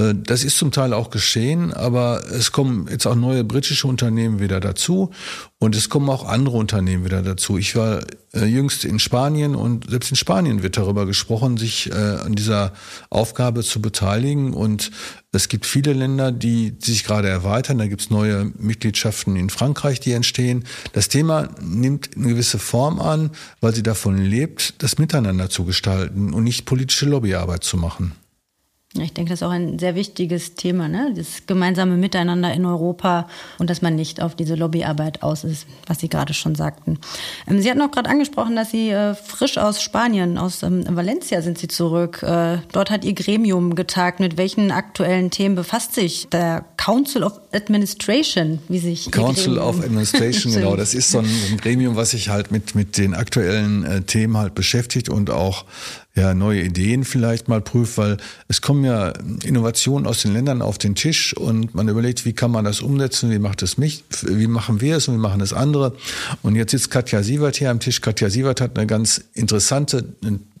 Äh, 0.00 0.14
das 0.14 0.44
ist 0.44 0.56
zum 0.56 0.72
Teil 0.72 0.92
auch 0.92 1.10
geschehen, 1.10 1.72
aber 1.72 2.22
es 2.30 2.52
kommen 2.52 2.88
jetzt 2.90 3.06
auch 3.06 3.14
neue 3.14 3.44
britische 3.44 3.86
Unternehmen 3.86 4.40
wieder 4.40 4.60
dazu 4.60 5.10
und 5.58 5.76
es 5.76 5.88
kommen 5.88 6.08
auch 6.08 6.26
andere 6.26 6.56
Unternehmen 6.56 7.04
wieder 7.04 7.22
dazu. 7.22 7.58
Ich 7.58 7.76
war 7.76 8.00
äh, 8.32 8.44
jüngst 8.44 8.84
in 8.84 8.98
Spanien 8.98 9.54
und 9.54 9.90
selbst 9.90 10.10
in 10.10 10.16
Spanien 10.16 10.62
wird 10.62 10.76
darüber 10.76 11.06
gesprochen, 11.06 11.56
sich 11.56 11.90
äh, 11.90 11.94
an 11.94 12.34
dieser 12.34 12.72
Aufgabe 13.10 13.62
zu 13.62 13.82
beteiligen 13.82 14.54
und 14.54 14.90
es 15.32 15.48
gibt 15.48 15.64
viele 15.64 15.92
Länder, 15.92 16.32
die, 16.32 16.72
die 16.72 16.90
sich 16.90 17.04
gerade 17.04 17.28
erweitern. 17.28 17.78
Da 17.78 17.86
gibt 17.86 18.00
es 18.00 18.10
neue 18.10 18.50
Mitgliedschaften 18.58 19.36
in 19.36 19.48
Frankreich, 19.48 20.00
die 20.00 20.12
entstehen. 20.12 20.64
Das 20.92 21.08
Thema 21.08 21.50
nimmt 21.60 22.16
eine 22.16 22.28
gewisse 22.28 22.58
Form 22.58 23.00
an, 23.00 23.30
weil 23.60 23.72
sie 23.74 23.84
davon 23.84 24.18
lebt, 24.18 24.82
das 24.82 24.98
Miteinander 24.98 25.48
zu 25.48 25.64
gestalten 25.64 26.32
und 26.32 26.42
nicht 26.42 26.64
politische 26.64 27.06
Lobbyarbeit 27.06 27.62
zu 27.62 27.76
machen. 27.76 28.12
Ich 28.98 29.12
denke, 29.12 29.30
das 29.30 29.40
ist 29.40 29.46
auch 29.46 29.52
ein 29.52 29.78
sehr 29.78 29.94
wichtiges 29.94 30.56
Thema, 30.56 30.88
ne? 30.88 31.14
das 31.16 31.46
gemeinsame 31.46 31.96
Miteinander 31.96 32.52
in 32.52 32.66
Europa 32.66 33.28
und 33.58 33.70
dass 33.70 33.82
man 33.82 33.94
nicht 33.94 34.20
auf 34.20 34.34
diese 34.34 34.56
Lobbyarbeit 34.56 35.22
aus 35.22 35.44
ist, 35.44 35.68
was 35.86 36.00
Sie 36.00 36.08
gerade 36.08 36.34
schon 36.34 36.56
sagten. 36.56 36.98
Ähm, 37.46 37.62
Sie 37.62 37.70
hatten 37.70 37.80
auch 37.82 37.92
gerade 37.92 38.10
angesprochen, 38.10 38.56
dass 38.56 38.72
Sie 38.72 38.90
äh, 38.90 39.14
frisch 39.14 39.58
aus 39.58 39.80
Spanien, 39.80 40.38
aus 40.38 40.64
ähm, 40.64 40.84
Valencia 40.88 41.40
sind 41.40 41.56
Sie 41.56 41.68
zurück. 41.68 42.24
Äh, 42.24 42.58
dort 42.72 42.90
hat 42.90 43.04
Ihr 43.04 43.12
Gremium 43.12 43.76
getagt. 43.76 44.18
Mit 44.18 44.36
welchen 44.36 44.72
aktuellen 44.72 45.30
Themen 45.30 45.54
befasst 45.54 45.94
sich 45.94 46.26
der 46.32 46.64
Council 46.76 47.22
of 47.22 47.40
Administration, 47.52 48.58
wie 48.68 48.80
sich 48.80 49.12
Council 49.12 49.58
of 49.58 49.84
Administration, 49.84 50.52
genau. 50.54 50.74
Das 50.74 50.94
ist 50.94 51.12
so 51.12 51.20
ein, 51.20 51.30
ein, 51.52 51.58
Gremium, 51.58 51.94
was 51.94 52.10
sich 52.10 52.28
halt 52.28 52.50
mit, 52.50 52.74
mit 52.74 52.98
den 52.98 53.14
aktuellen 53.14 53.84
äh, 53.84 54.02
Themen 54.02 54.36
halt 54.36 54.56
beschäftigt 54.56 55.08
und 55.08 55.30
auch 55.30 55.64
ja, 56.20 56.34
neue 56.34 56.62
Ideen 56.62 57.04
vielleicht 57.04 57.48
mal 57.48 57.60
prüft, 57.60 57.96
weil 57.96 58.18
es 58.48 58.60
kommen 58.60 58.84
ja 58.84 59.12
Innovationen 59.42 60.06
aus 60.06 60.22
den 60.22 60.32
Ländern 60.34 60.60
auf 60.60 60.76
den 60.76 60.94
Tisch 60.94 61.34
und 61.36 61.74
man 61.74 61.88
überlegt, 61.88 62.24
wie 62.24 62.34
kann 62.34 62.50
man 62.50 62.64
das 62.64 62.80
umsetzen, 62.80 63.30
wie 63.30 63.38
macht 63.38 63.62
es 63.62 63.78
mich, 63.78 64.04
wie 64.22 64.46
machen 64.46 64.80
wir 64.80 64.96
es 64.98 65.08
und 65.08 65.14
wie 65.14 65.20
machen 65.20 65.40
es 65.40 65.52
andere. 65.52 65.96
Und 66.42 66.56
jetzt 66.56 66.72
sitzt 66.72 66.90
Katja 66.90 67.22
Sievert 67.22 67.56
hier 67.56 67.70
am 67.70 67.80
Tisch. 67.80 68.02
Katja 68.02 68.28
Sievert 68.28 68.60
hat 68.60 68.76
eine 68.76 68.86
ganz 68.86 69.24
interessante 69.32 70.04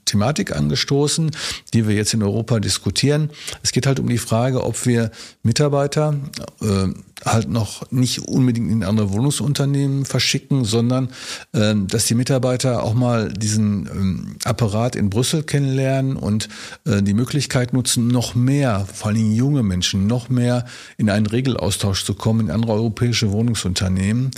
Thematik 0.04 0.54
angestoßen, 0.54 1.30
die 1.72 1.86
wir 1.86 1.94
jetzt 1.94 2.14
in 2.14 2.22
Europa 2.22 2.60
diskutieren. 2.60 3.30
Es 3.62 3.72
geht 3.72 3.86
halt 3.86 4.00
um 4.00 4.08
die 4.08 4.18
Frage, 4.18 4.64
ob 4.64 4.86
wir 4.86 5.10
Mitarbeiter 5.42 6.14
äh, 6.60 6.88
halt 7.24 7.48
noch 7.48 7.90
nicht 7.90 8.20
unbedingt 8.28 8.70
in 8.70 8.82
andere 8.82 9.12
Wohnungsunternehmen 9.12 10.04
verschicken, 10.04 10.64
sondern 10.64 11.10
äh, 11.52 11.74
dass 11.76 12.06
die 12.06 12.14
Mitarbeiter 12.14 12.82
auch 12.82 12.94
mal 12.94 13.32
diesen 13.32 13.86
ähm, 13.86 14.36
Apparat 14.44 14.96
in 14.96 15.10
Brüssel 15.10 15.42
kennenlernen 15.42 16.16
und 16.16 16.48
äh, 16.86 17.02
die 17.02 17.14
Möglichkeit 17.14 17.72
nutzen, 17.72 18.08
noch 18.08 18.34
mehr, 18.34 18.86
vor 18.92 19.08
allem 19.08 19.32
junge 19.32 19.62
Menschen, 19.62 20.06
noch 20.06 20.28
mehr 20.28 20.64
in 20.96 21.10
einen 21.10 21.26
Regelaustausch 21.26 22.04
zu 22.04 22.14
kommen 22.14 22.40
in 22.40 22.50
andere 22.50 22.72
europäische 22.72 23.32
Wohnungsunternehmen. 23.32 24.30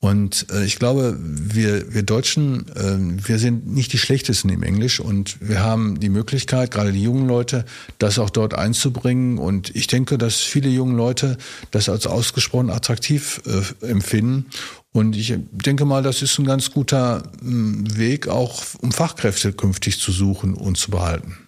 Und 0.00 0.46
äh, 0.52 0.64
ich 0.64 0.78
glaube, 0.78 1.16
wir, 1.18 1.92
wir 1.92 2.04
Deutschen, 2.04 2.68
äh, 2.76 3.26
wir 3.28 3.38
sind 3.38 3.66
nicht 3.66 3.92
die 3.92 3.98
schlechtesten 3.98 4.48
im 4.48 4.62
Englisch 4.62 5.00
und 5.00 5.36
wir 5.40 5.60
haben 5.60 5.98
die 5.98 6.08
Möglichkeit, 6.08 6.70
gerade 6.70 6.92
die 6.92 7.02
jungen 7.02 7.26
Leute, 7.26 7.64
das 7.98 8.20
auch 8.20 8.30
dort 8.30 8.54
einzubringen. 8.54 9.38
Und 9.38 9.74
ich 9.74 9.88
denke, 9.88 10.16
dass 10.16 10.36
viele 10.36 10.68
junge 10.68 10.94
Leute 10.94 11.36
das 11.72 11.88
als 11.88 12.06
ausgesprochen 12.06 12.70
attraktiv 12.70 13.42
äh, 13.46 13.86
empfinden. 13.86 14.46
Und 14.92 15.16
ich 15.16 15.34
denke 15.50 15.84
mal, 15.84 16.02
das 16.02 16.22
ist 16.22 16.38
ein 16.38 16.46
ganz 16.46 16.70
guter 16.70 17.24
Weg, 17.42 18.28
auch 18.28 18.62
um 18.80 18.92
Fachkräfte 18.92 19.52
künftig 19.52 20.00
zu 20.00 20.12
suchen 20.12 20.54
und 20.54 20.78
zu 20.78 20.90
behalten. 20.90 21.47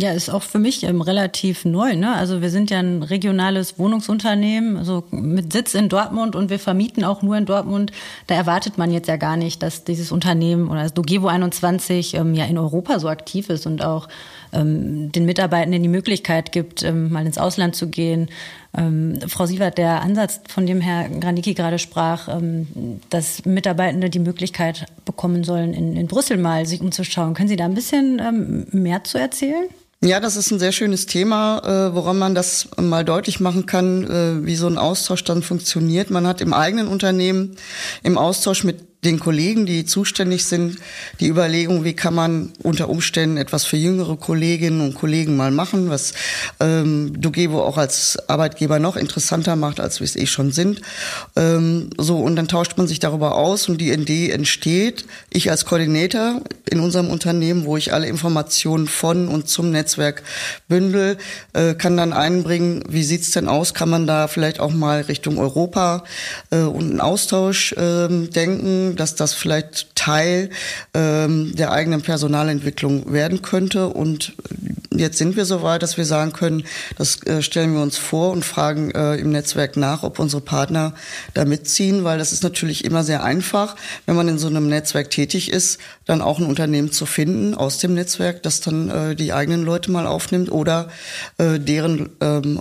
Ja, 0.00 0.12
ist 0.12 0.30
auch 0.30 0.42
für 0.42 0.58
mich 0.58 0.82
ähm, 0.84 1.02
relativ 1.02 1.66
neu. 1.66 1.94
Ne? 1.94 2.14
Also 2.14 2.40
wir 2.40 2.48
sind 2.48 2.70
ja 2.70 2.78
ein 2.78 3.02
regionales 3.02 3.78
Wohnungsunternehmen, 3.78 4.78
also 4.78 5.04
mit 5.10 5.52
Sitz 5.52 5.74
in 5.74 5.90
Dortmund 5.90 6.34
und 6.34 6.48
wir 6.48 6.58
vermieten 6.58 7.04
auch 7.04 7.20
nur 7.20 7.36
in 7.36 7.44
Dortmund. 7.44 7.92
Da 8.26 8.34
erwartet 8.34 8.78
man 8.78 8.90
jetzt 8.92 9.08
ja 9.08 9.16
gar 9.16 9.36
nicht, 9.36 9.62
dass 9.62 9.84
dieses 9.84 10.10
Unternehmen 10.10 10.70
oder 10.70 10.84
das 10.84 10.94
Dogevo 10.94 11.26
21 11.26 12.14
ähm, 12.14 12.32
ja 12.32 12.46
in 12.46 12.56
Europa 12.56 12.98
so 12.98 13.08
aktiv 13.10 13.50
ist 13.50 13.66
und 13.66 13.84
auch 13.84 14.08
ähm, 14.54 15.12
den 15.12 15.26
Mitarbeitenden 15.26 15.82
die 15.82 15.88
Möglichkeit 15.90 16.50
gibt, 16.50 16.82
ähm, 16.82 17.12
mal 17.12 17.26
ins 17.26 17.36
Ausland 17.36 17.76
zu 17.76 17.88
gehen. 17.88 18.30
Ähm, 18.74 19.18
Frau 19.28 19.44
Sievert, 19.44 19.76
der 19.76 20.00
Ansatz, 20.00 20.40
von 20.48 20.64
dem 20.64 20.80
Herr 20.80 21.10
Granicki 21.10 21.52
gerade 21.52 21.78
sprach, 21.78 22.28
ähm, 22.28 23.00
dass 23.10 23.44
Mitarbeitende 23.44 24.08
die 24.08 24.18
Möglichkeit 24.18 24.86
bekommen 25.04 25.44
sollen, 25.44 25.74
in, 25.74 25.94
in 25.94 26.06
Brüssel 26.06 26.38
mal 26.38 26.64
sich 26.64 26.80
umzuschauen. 26.80 27.34
Können 27.34 27.50
Sie 27.50 27.56
da 27.56 27.66
ein 27.66 27.74
bisschen 27.74 28.66
mehr 28.72 29.04
zu 29.04 29.18
erzählen? 29.18 29.68
Ja, 30.02 30.18
das 30.18 30.36
ist 30.36 30.50
ein 30.50 30.58
sehr 30.58 30.72
schönes 30.72 31.04
Thema, 31.04 31.58
äh, 31.58 31.94
woran 31.94 32.18
man 32.18 32.34
das 32.34 32.68
mal 32.78 33.04
deutlich 33.04 33.38
machen 33.38 33.66
kann, 33.66 34.04
äh, 34.04 34.46
wie 34.46 34.56
so 34.56 34.66
ein 34.66 34.78
Austausch 34.78 35.24
dann 35.24 35.42
funktioniert. 35.42 36.10
Man 36.10 36.26
hat 36.26 36.40
im 36.40 36.54
eigenen 36.54 36.88
Unternehmen 36.88 37.56
im 38.02 38.16
Austausch 38.16 38.64
mit 38.64 38.89
den 39.04 39.18
Kollegen, 39.18 39.64
die 39.64 39.86
zuständig 39.86 40.44
sind, 40.44 40.76
die 41.20 41.28
Überlegung, 41.28 41.84
wie 41.84 41.94
kann 41.94 42.14
man 42.14 42.52
unter 42.62 42.90
Umständen 42.90 43.38
etwas 43.38 43.64
für 43.64 43.78
jüngere 43.78 44.16
Kolleginnen 44.16 44.82
und 44.82 44.94
Kollegen 44.94 45.36
mal 45.36 45.50
machen, 45.50 45.88
was 45.88 46.12
ähm, 46.60 47.18
Dogevo 47.18 47.62
auch 47.62 47.78
als 47.78 48.18
Arbeitgeber 48.28 48.78
noch 48.78 48.96
interessanter 48.96 49.56
macht, 49.56 49.80
als 49.80 50.00
wir 50.00 50.04
es 50.04 50.16
eh 50.16 50.26
schon 50.26 50.52
sind. 50.52 50.82
Ähm, 51.34 51.90
so 51.96 52.18
und 52.18 52.36
dann 52.36 52.46
tauscht 52.46 52.76
man 52.76 52.86
sich 52.86 52.98
darüber 52.98 53.36
aus 53.36 53.70
und 53.70 53.80
die 53.80 53.90
Idee 53.90 54.30
entsteht. 54.30 55.06
Ich 55.30 55.50
als 55.50 55.64
Koordinator 55.64 56.42
in 56.68 56.80
unserem 56.80 57.08
Unternehmen, 57.08 57.64
wo 57.64 57.78
ich 57.78 57.94
alle 57.94 58.06
Informationen 58.06 58.86
von 58.86 59.28
und 59.28 59.48
zum 59.48 59.70
Netzwerk 59.70 60.22
bündel, 60.68 61.16
äh, 61.54 61.72
kann 61.74 61.96
dann 61.96 62.12
einbringen, 62.12 62.84
wie 62.88 63.02
sieht's 63.02 63.30
denn 63.30 63.48
aus? 63.48 63.72
Kann 63.72 63.88
man 63.88 64.06
da 64.06 64.28
vielleicht 64.28 64.60
auch 64.60 64.72
mal 64.72 65.00
Richtung 65.02 65.38
Europa 65.38 66.04
äh, 66.50 66.58
und 66.58 66.90
einen 66.90 67.00
Austausch 67.00 67.72
äh, 67.72 68.08
denken? 68.08 68.89
Dass 68.96 69.14
das 69.14 69.32
vielleicht 69.32 69.94
Teil 69.94 70.50
ähm, 70.94 71.54
der 71.54 71.72
eigenen 71.72 72.02
Personalentwicklung 72.02 73.12
werden 73.12 73.42
könnte. 73.42 73.88
Und 73.88 74.34
jetzt 74.94 75.18
sind 75.18 75.36
wir 75.36 75.44
so 75.44 75.62
weit, 75.62 75.82
dass 75.82 75.96
wir 75.96 76.04
sagen 76.04 76.32
können, 76.32 76.64
das 76.96 77.22
äh, 77.26 77.42
stellen 77.42 77.74
wir 77.74 77.82
uns 77.82 77.98
vor 77.98 78.32
und 78.32 78.44
fragen 78.44 78.90
äh, 78.92 79.16
im 79.16 79.30
Netzwerk 79.30 79.76
nach, 79.76 80.02
ob 80.02 80.18
unsere 80.18 80.42
Partner 80.42 80.94
da 81.34 81.44
mitziehen, 81.44 82.04
weil 82.04 82.18
das 82.18 82.32
ist 82.32 82.42
natürlich 82.42 82.84
immer 82.84 83.04
sehr 83.04 83.22
einfach, 83.22 83.76
wenn 84.06 84.16
man 84.16 84.28
in 84.28 84.38
so 84.38 84.48
einem 84.48 84.68
Netzwerk 84.68 85.10
tätig 85.10 85.50
ist, 85.50 85.78
dann 86.06 86.22
auch 86.22 86.38
ein 86.38 86.46
Unternehmen 86.46 86.92
zu 86.92 87.06
finden 87.06 87.54
aus 87.54 87.78
dem 87.78 87.94
Netzwerk, 87.94 88.42
das 88.42 88.60
dann 88.60 88.90
äh, 88.90 89.16
die 89.16 89.32
eigenen 89.32 89.62
Leute 89.62 89.90
mal 89.90 90.06
aufnimmt 90.06 90.50
oder 90.50 90.88
äh, 91.38 91.58
deren 91.58 92.10
ähm, 92.20 92.60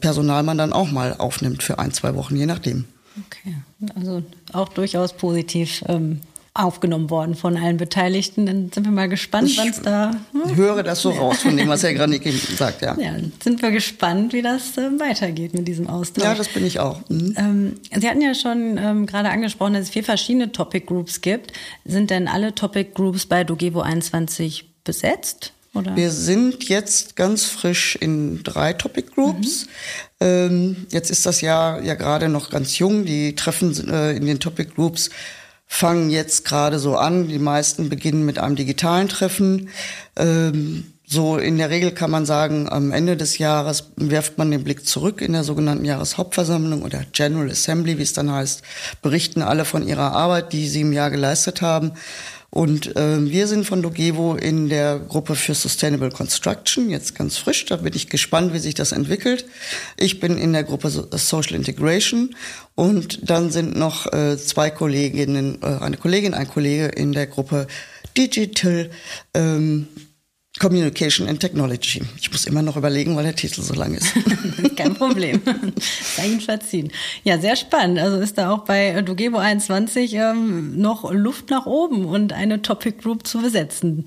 Personal 0.00 0.42
man 0.42 0.58
dann 0.58 0.72
auch 0.72 0.90
mal 0.90 1.14
aufnimmt 1.16 1.62
für 1.62 1.78
ein, 1.78 1.92
zwei 1.92 2.14
Wochen, 2.14 2.36
je 2.36 2.46
nachdem. 2.46 2.84
Okay, 3.26 3.56
also 3.94 4.22
auch 4.54 4.68
durchaus 4.68 5.12
positiv 5.12 5.84
ähm, 5.88 6.20
aufgenommen 6.56 7.10
worden 7.10 7.34
von 7.34 7.56
allen 7.56 7.78
Beteiligten. 7.78 8.46
Dann 8.46 8.70
sind 8.72 8.84
wir 8.84 8.92
mal 8.92 9.08
gespannt, 9.08 9.50
wann 9.56 9.68
es 9.68 9.82
da. 9.82 10.12
Hm? 10.32 10.42
Ich 10.50 10.56
höre 10.56 10.84
das 10.84 11.02
so 11.02 11.10
raus 11.10 11.42
von 11.42 11.56
dem, 11.56 11.68
was 11.68 11.82
Herr 11.82 11.92
Granicki 11.94 12.30
sagt, 12.30 12.82
ja. 12.82 12.96
Ja, 12.96 13.14
sind 13.42 13.60
wir 13.60 13.72
gespannt, 13.72 14.32
wie 14.32 14.42
das 14.42 14.78
äh, 14.78 14.88
weitergeht 15.00 15.52
mit 15.52 15.66
diesem 15.66 15.88
Austausch. 15.88 16.24
Ja, 16.24 16.34
das 16.36 16.48
bin 16.48 16.64
ich 16.64 16.78
auch. 16.78 17.00
Mhm. 17.08 17.34
Ähm, 17.36 17.80
Sie 17.92 18.08
hatten 18.08 18.20
ja 18.20 18.34
schon 18.34 18.78
ähm, 18.78 19.06
gerade 19.06 19.30
angesprochen, 19.30 19.74
dass 19.74 19.84
es 19.84 19.90
vier 19.90 20.04
verschiedene 20.04 20.52
Topic 20.52 20.86
Groups 20.86 21.20
gibt. 21.20 21.52
Sind 21.84 22.10
denn 22.10 22.28
alle 22.28 22.54
Topic 22.54 22.90
Groups 22.94 23.26
bei 23.26 23.42
Dogevo 23.42 23.80
21 23.80 24.64
besetzt? 24.84 25.53
Oder? 25.74 25.96
Wir 25.96 26.10
sind 26.10 26.68
jetzt 26.68 27.16
ganz 27.16 27.44
frisch 27.46 27.96
in 27.96 28.42
drei 28.42 28.72
Topic 28.72 29.08
Groups. 29.14 29.66
Mhm. 29.66 30.26
Ähm, 30.26 30.86
jetzt 30.90 31.10
ist 31.10 31.26
das 31.26 31.40
Jahr 31.40 31.82
ja 31.82 31.94
gerade 31.94 32.28
noch 32.28 32.50
ganz 32.50 32.78
jung. 32.78 33.04
Die 33.04 33.34
Treffen 33.34 33.88
äh, 33.90 34.12
in 34.12 34.26
den 34.26 34.38
Topic 34.38 34.70
Groups 34.74 35.10
fangen 35.66 36.10
jetzt 36.10 36.44
gerade 36.44 36.78
so 36.78 36.96
an. 36.96 37.28
Die 37.28 37.38
meisten 37.38 37.88
beginnen 37.88 38.24
mit 38.24 38.38
einem 38.38 38.54
digitalen 38.54 39.08
Treffen. 39.08 39.68
Ähm, 40.16 40.94
so 41.06 41.36
in 41.36 41.58
der 41.58 41.70
Regel 41.70 41.90
kann 41.90 42.10
man 42.10 42.24
sagen, 42.24 42.68
am 42.68 42.90
Ende 42.90 43.16
des 43.16 43.38
Jahres 43.38 43.90
werft 43.96 44.38
man 44.38 44.50
den 44.50 44.64
Blick 44.64 44.86
zurück 44.86 45.20
in 45.20 45.32
der 45.32 45.44
sogenannten 45.44 45.84
Jahreshauptversammlung 45.84 46.82
oder 46.82 47.04
General 47.12 47.50
Assembly, 47.50 47.98
wie 47.98 48.02
es 48.02 48.14
dann 48.14 48.32
heißt, 48.32 48.62
berichten 49.02 49.42
alle 49.42 49.64
von 49.64 49.86
ihrer 49.86 50.12
Arbeit, 50.12 50.52
die 50.52 50.66
sie 50.66 50.80
im 50.80 50.92
Jahr 50.92 51.10
geleistet 51.10 51.60
haben. 51.60 51.92
Und 52.54 52.94
äh, 52.94 53.28
wir 53.28 53.48
sind 53.48 53.66
von 53.66 53.82
Dogevo 53.82 54.36
in 54.36 54.68
der 54.68 55.00
Gruppe 55.00 55.34
für 55.34 55.54
Sustainable 55.54 56.10
Construction, 56.10 56.88
jetzt 56.88 57.16
ganz 57.16 57.36
frisch. 57.36 57.64
Da 57.64 57.74
bin 57.74 57.92
ich 57.96 58.08
gespannt, 58.08 58.54
wie 58.54 58.60
sich 58.60 58.74
das 58.74 58.92
entwickelt. 58.92 59.44
Ich 59.96 60.20
bin 60.20 60.38
in 60.38 60.52
der 60.52 60.62
Gruppe 60.62 60.88
Social 60.88 61.56
Integration 61.56 62.36
und 62.76 63.28
dann 63.28 63.50
sind 63.50 63.76
noch 63.76 64.06
äh, 64.12 64.38
zwei 64.38 64.70
Kolleginnen, 64.70 65.58
äh, 65.62 65.66
eine 65.66 65.96
Kollegin, 65.96 66.32
ein 66.32 66.46
Kollege 66.46 66.86
in 66.86 67.10
der 67.10 67.26
Gruppe 67.26 67.66
Digital 68.16 68.88
ähm, 69.34 69.88
Communication 70.60 71.28
and 71.28 71.40
Technology. 71.40 72.00
Ich 72.20 72.30
muss 72.30 72.46
immer 72.46 72.62
noch 72.62 72.76
überlegen, 72.76 73.16
weil 73.16 73.24
der 73.24 73.34
Titel 73.34 73.60
so 73.60 73.74
lang 73.74 73.94
ist. 73.94 74.12
Kein 74.76 74.94
Problem. 74.94 75.42
Sei 76.16 76.26
Ihnen 76.26 76.40
verziehen. 76.40 76.92
Ja, 77.24 77.38
sehr 77.38 77.56
spannend. 77.56 77.98
Also 77.98 78.18
ist 78.18 78.38
da 78.38 78.50
auch 78.52 78.64
bei 78.64 79.02
Dogebo 79.02 79.38
21 79.38 80.14
ähm, 80.14 80.78
noch 80.80 81.10
Luft 81.12 81.50
nach 81.50 81.66
oben 81.66 82.04
und 82.04 82.32
eine 82.32 82.62
Topic 82.62 82.98
Group 83.02 83.26
zu 83.26 83.40
besetzen. 83.40 84.04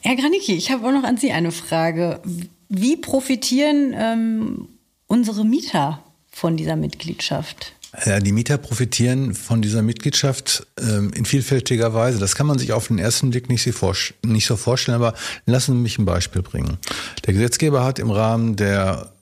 Herr 0.00 0.16
Granicki, 0.16 0.54
ich 0.54 0.70
habe 0.70 0.86
auch 0.86 0.92
noch 0.92 1.04
an 1.04 1.18
Sie 1.18 1.32
eine 1.32 1.52
Frage. 1.52 2.20
Wie 2.68 2.96
profitieren 2.96 3.94
ähm, 3.94 4.68
unsere 5.06 5.44
Mieter 5.44 6.02
von 6.30 6.56
dieser 6.56 6.76
Mitgliedschaft? 6.76 7.75
Ja, 8.04 8.20
die 8.20 8.32
Mieter 8.32 8.58
profitieren 8.58 9.34
von 9.34 9.62
dieser 9.62 9.80
Mitgliedschaft 9.80 10.66
ähm, 10.78 11.12
in 11.14 11.24
vielfältiger 11.24 11.94
Weise. 11.94 12.18
Das 12.18 12.34
kann 12.34 12.46
man 12.46 12.58
sich 12.58 12.72
auf 12.72 12.88
den 12.88 12.98
ersten 12.98 13.30
Blick 13.30 13.48
nicht, 13.48 13.62
so 13.62 14.56
vorstellen, 14.56 14.96
aber 14.96 15.14
lassen 15.46 15.76
Sie 15.76 15.80
mich 15.80 15.98
ein 15.98 16.04
Beispiel 16.04 16.42
bringen. 16.42 16.78
Der 17.26 17.32
Gesetzgeber 17.32 17.84
hat 17.84 17.98
im 17.98 18.10
Rahmen 18.10 18.56
der 18.56 19.12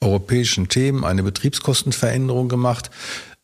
europäischen 0.00 0.68
Themen 0.68 1.04
eine 1.04 1.22
Betriebskostenveränderung 1.22 2.48
gemacht, 2.48 2.90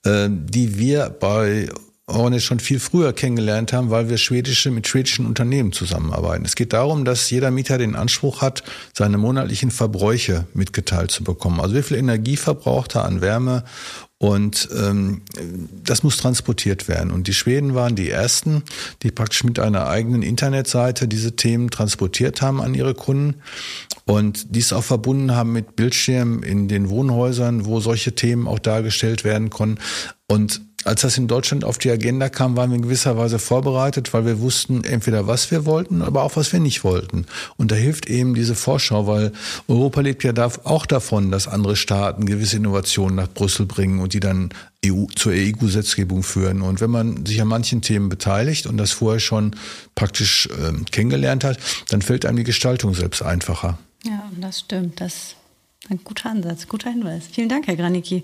äh, 0.05 0.29
die 0.31 0.79
wir 0.79 1.11
bei 1.11 1.69
Ornet 2.09 2.43
schon 2.43 2.59
viel 2.59 2.81
früher 2.81 3.13
kennengelernt 3.13 3.75
haben, 3.75 3.91
weil 3.91 4.09
wir 4.09 4.17
schwedische 4.17 4.71
mit 4.71 4.89
schwedischen 4.89 5.27
Unternehmen 5.27 5.73
zusammenarbeiten. 5.73 6.47
Es 6.47 6.57
geht 6.57 6.73
darum, 6.73 7.05
dass 7.05 7.29
jeder 7.29 7.51
Mieter 7.51 7.77
den 7.77 7.95
Anspruch 7.95 8.41
hat, 8.41 8.63
seine 8.95 9.19
monatlichen 9.19 9.71
Verbräuche 9.71 10.47
mitgeteilt 10.55 11.11
zu 11.11 11.23
bekommen. 11.23 11.61
Also 11.61 11.75
wie 11.75 11.83
viel 11.83 11.99
Energie 11.99 12.39
verbraucht 12.39 12.95
er 12.95 13.05
an 13.05 13.21
Wärme 13.21 13.65
und 14.19 14.69
ähm, 14.77 15.23
das 15.85 16.03
muss 16.03 16.17
transportiert 16.17 16.89
werden. 16.89 17.13
Und 17.13 17.29
die 17.29 17.35
Schweden 17.35 17.75
waren 17.75 17.95
die 17.95 18.11
ersten, 18.11 18.65
die 19.03 19.13
praktisch 19.13 19.45
mit 19.45 19.61
einer 19.61 19.87
eigenen 19.87 20.23
Internetseite 20.23 21.07
diese 21.07 21.37
Themen 21.37 21.71
transportiert 21.71 22.43
haben 22.43 22.61
an 22.61 22.75
ihre 22.75 22.95
Kunden 22.95 23.37
und 24.07 24.57
dies 24.57 24.73
auch 24.73 24.83
verbunden 24.83 25.37
haben 25.37 25.53
mit 25.53 25.77
Bildschirmen 25.77 26.43
in 26.43 26.67
den 26.67 26.91
Wohnhäusern, 26.91 27.65
wo 27.65 27.79
solche 27.79 28.17
Themen 28.17 28.49
auch 28.49 28.59
dargestellt 28.59 29.23
werden 29.23 29.51
konnten. 29.51 29.79
Und 30.27 30.63
als 30.85 31.03
das 31.03 31.19
in 31.19 31.27
Deutschland 31.27 31.65
auf 31.65 31.79
die 31.79 31.91
Agenda 31.91 32.29
kam, 32.29 32.57
waren 32.57 32.71
wir 32.71 32.77
in 32.77 32.83
gewisser 32.83 33.17
Weise 33.17 33.39
vorbereitet, 33.39 34.15
weil 34.15 34.25
wir 34.25 34.41
wussten 34.41 34.85
entweder, 34.85 35.27
was 35.27 35.51
wir 35.51 35.67
wollten, 35.67 36.03
aber 36.03 36.23
auch, 36.23 36.37
was 36.37 36.53
wir 36.53 36.61
nicht 36.61 36.85
wollten. 36.85 37.27
Und 37.57 37.73
da 37.73 37.75
hilft 37.75 38.07
eben 38.07 38.35
diese 38.35 38.55
Vorschau, 38.55 39.07
weil 39.07 39.33
Europa 39.67 40.01
lebt 40.01 40.23
ja 40.23 40.33
auch 40.65 40.87
davon, 40.87 41.31
dass 41.31 41.49
andere 41.49 41.75
Staaten 41.75 42.27
gewisse 42.27 42.57
Innovationen 42.57 43.17
nach 43.17 43.29
Brüssel 43.29 43.67
bringen 43.67 43.99
und 43.99 44.15
die 44.15 44.21
dann 44.21 44.51
EU, 44.87 45.07
zur 45.17 45.33
EU-Gesetzgebung 45.33 46.23
führen. 46.23 46.63
Und 46.63 46.81
wenn 46.81 46.91
man 46.91 47.27
sich 47.27 47.41
an 47.43 47.49
manchen 47.49 47.83
Themen 47.83 48.09
beteiligt 48.09 48.67
und 48.67 48.77
das 48.77 48.93
vorher 48.93 49.21
schon 49.21 49.57
praktisch 49.97 50.47
äh, 50.47 50.85
kennengelernt 50.93 51.43
hat, 51.43 51.59
dann 51.89 52.03
fällt 52.03 52.25
einem 52.25 52.37
die 52.37 52.45
Gestaltung 52.45 52.95
selbst 52.95 53.23
einfacher. 53.23 53.79
Ja, 54.05 54.31
das 54.41 54.61
stimmt. 54.61 55.01
Das 55.01 55.15
ist 55.15 55.37
ein 55.91 56.01
guter 56.05 56.31
Ansatz, 56.31 56.69
guter 56.69 56.91
Hinweis. 56.91 57.25
Vielen 57.33 57.49
Dank, 57.49 57.67
Herr 57.67 57.77
Granicki. 57.77 58.23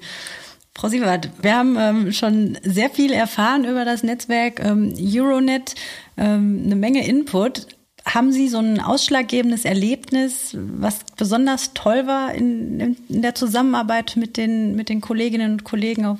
Frau 0.77 0.89
Siebert, 0.89 1.31
wir 1.41 1.55
haben 1.55 1.77
ähm, 1.79 2.13
schon 2.13 2.59
sehr 2.65 2.91
viel 2.91 3.13
erfahren 3.13 3.65
über 3.65 3.85
das 3.85 4.03
Netzwerk 4.03 4.59
ähm, 4.59 4.93
Euronet, 4.99 5.77
ähm, 6.17 6.63
eine 6.65 6.75
Menge 6.75 7.07
Input. 7.07 7.69
Haben 8.05 8.33
Sie 8.33 8.49
so 8.49 8.59
ein 8.59 8.81
ausschlaggebendes 8.81 9.65
Erlebnis, 9.65 10.51
was 10.53 11.01
besonders 11.17 11.73
toll 11.75 12.07
war 12.07 12.35
in, 12.35 12.97
in 13.09 13.23
der 13.23 13.35
Zusammenarbeit 13.35 14.17
mit 14.17 14.37
den, 14.37 14.75
mit 14.75 14.89
den 14.89 15.01
Kolleginnen 15.01 15.53
und 15.53 15.65
Kollegen 15.65 16.05
auf 16.05 16.19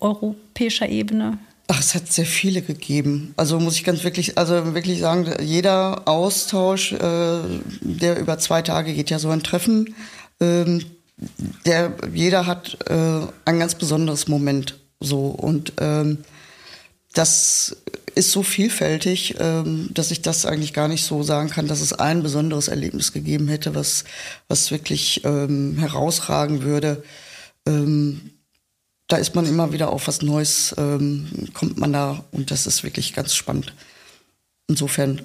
europäischer 0.00 0.88
Ebene? 0.88 1.38
Ach, 1.68 1.78
es 1.78 1.94
hat 1.94 2.12
sehr 2.12 2.26
viele 2.26 2.60
gegeben. 2.60 3.32
Also 3.36 3.58
muss 3.60 3.76
ich 3.76 3.84
ganz 3.84 4.02
wirklich, 4.02 4.36
also 4.36 4.74
wirklich 4.74 4.98
sagen, 4.98 5.32
jeder 5.40 6.06
Austausch, 6.08 6.92
äh, 6.92 7.40
der 7.80 8.18
über 8.18 8.36
zwei 8.38 8.62
Tage 8.62 8.92
geht, 8.92 9.10
ja 9.10 9.20
so 9.20 9.30
ein 9.30 9.44
Treffen, 9.44 9.94
ähm, 10.40 10.84
der, 11.66 11.94
jeder 12.12 12.46
hat 12.46 12.78
äh, 12.88 13.26
ein 13.44 13.58
ganz 13.58 13.74
besonderes 13.74 14.28
Moment 14.28 14.78
so 15.00 15.26
und 15.26 15.72
ähm, 15.80 16.18
das 17.14 17.76
ist 18.14 18.30
so 18.30 18.42
vielfältig, 18.42 19.36
ähm, 19.38 19.90
dass 19.92 20.10
ich 20.10 20.22
das 20.22 20.46
eigentlich 20.46 20.72
gar 20.72 20.88
nicht 20.88 21.04
so 21.04 21.22
sagen 21.22 21.50
kann, 21.50 21.68
dass 21.68 21.80
es 21.80 21.92
ein 21.92 22.22
besonderes 22.22 22.68
Erlebnis 22.68 23.12
gegeben 23.12 23.48
hätte, 23.48 23.74
was, 23.74 24.04
was 24.48 24.70
wirklich 24.70 25.24
ähm, 25.24 25.78
herausragen 25.78 26.62
würde. 26.62 27.02
Ähm, 27.66 28.32
da 29.08 29.16
ist 29.16 29.34
man 29.34 29.46
immer 29.46 29.72
wieder 29.72 29.90
auf 29.90 30.08
was 30.08 30.22
Neues, 30.22 30.74
ähm, 30.78 31.26
kommt 31.54 31.78
man 31.78 31.92
da 31.92 32.24
und 32.32 32.50
das 32.50 32.66
ist 32.66 32.82
wirklich 32.82 33.12
ganz 33.14 33.34
spannend. 33.34 33.74
Insofern 34.68 35.22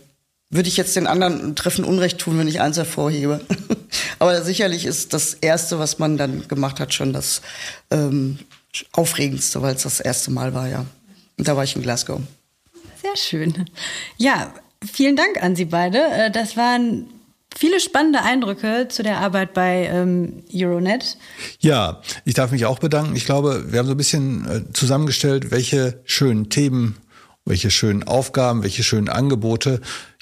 würde 0.50 0.70
ich 0.70 0.78
jetzt 0.78 0.96
den 0.96 1.08
anderen 1.08 1.56
Treffen 1.56 1.84
Unrecht 1.84 2.20
tun, 2.20 2.38
wenn 2.38 2.48
ich 2.48 2.62
eins 2.62 2.78
hervorhebe. 2.78 3.42
Aber 4.20 4.42
sicherlich 4.44 4.86
ist 4.86 5.14
das 5.14 5.34
Erste, 5.34 5.80
was 5.80 6.00
man 6.00 6.18
dann 6.18 6.48
gemacht 6.48 6.80
hat, 6.80 6.94
schon 6.94 7.14
das 7.14 7.42
ähm, 7.92 8.40
Aufregendste, 8.94 9.62
weil 9.62 9.76
es 9.76 9.84
das 9.84 10.00
erste 10.00 10.32
Mal 10.32 10.54
war, 10.54 10.68
ja. 10.68 10.86
Und 11.38 11.48
da 11.48 11.56
war 11.56 11.64
ich 11.64 11.76
in 11.76 11.82
Glasgow. 11.82 12.22
Sehr 13.02 13.16
schön. 13.16 13.66
Ja, 14.18 14.54
vielen 14.86 15.16
Dank 15.16 15.42
an 15.44 15.56
Sie 15.56 15.66
beide. 15.66 16.00
Äh, 16.00 16.32
das 16.32 16.58
waren 16.58 17.08
viele 17.56 17.80
spannende 17.80 18.22
Eindrücke 18.22 18.88
zu 18.90 19.04
der 19.04 19.20
Arbeit 19.20 19.54
bei 19.54 19.90
ähm, 19.92 20.44
Euronet. 20.54 21.18
Ja, 21.60 22.02
ich 22.24 22.34
darf 22.34 22.52
mich 22.52 22.66
auch 22.66 22.80
bedanken. 22.80 23.16
Ich 23.16 23.26
glaube, 23.26 23.72
wir 23.72 23.80
haben 23.80 23.88
so 23.88 23.94
ein 23.94 23.98
bisschen 23.98 24.46
äh, 24.46 24.74
zusammengestellt, 24.74 25.52
welche 25.52 26.02
schönen 26.06 26.50
Themen, 26.50 26.98
welche 27.46 27.72
schönen 27.72 28.04
Aufgaben, 28.04 28.64
welche 28.64 28.84
schönen 28.84 29.10
Angebote 29.10 29.82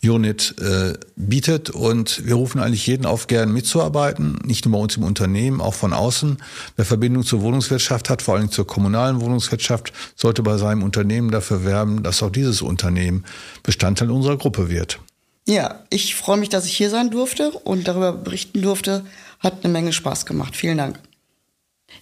Unit 0.10 0.56
äh, 0.60 0.94
bietet. 1.16 1.70
Und 1.70 2.26
wir 2.26 2.36
rufen 2.36 2.60
eigentlich 2.60 2.88
jeden 2.88 3.06
auf, 3.06 3.28
gern 3.28 3.52
mitzuarbeiten, 3.52 4.40
nicht 4.46 4.66
nur 4.66 4.78
bei 4.78 4.84
uns 4.84 4.98
im 4.98 5.04
Unternehmen, 5.04 5.62
auch 5.62 5.74
von 5.74 5.94
außen. 5.94 6.38
Wer 6.76 6.86
Verbindung 6.86 7.24
zur 7.24 7.42
Wohnungswirtschaft 7.42 8.10
hat, 8.10 8.22
vor 8.22 8.36
allem 8.36 8.52
zur 8.52 8.68
kommunalen 8.68 9.22
Wohnungswirtschaft, 9.22 9.94
sollte 10.16 10.44
bei 10.44 10.58
seinem 10.58 10.84
Unternehmen 10.84 11.32
dafür 11.32 11.66
werben, 11.66 12.04
dass 12.04 12.24
auch 12.24 12.32
dieses 12.32 12.62
Unternehmen 12.62 13.26
Bestandteil 13.64 14.12
unserer 14.12 14.38
Gruppe 14.38 14.70
wird. 14.70 15.00
Ja, 15.48 15.84
ich 15.90 16.16
freue 16.16 16.38
mich, 16.38 16.50
dass 16.50 16.66
ich 16.66 16.76
hier 16.76 16.90
sein 16.90 17.12
durfte 17.12 17.52
und 17.52 17.88
darüber 17.88 18.14
berichten 18.14 18.62
durfte. 18.62 19.06
Hat 19.40 19.64
eine 19.64 19.72
Menge 19.72 19.94
Spaß 19.94 20.26
gemacht. 20.26 20.56
Vielen 20.56 20.80
Dank. 20.80 21.00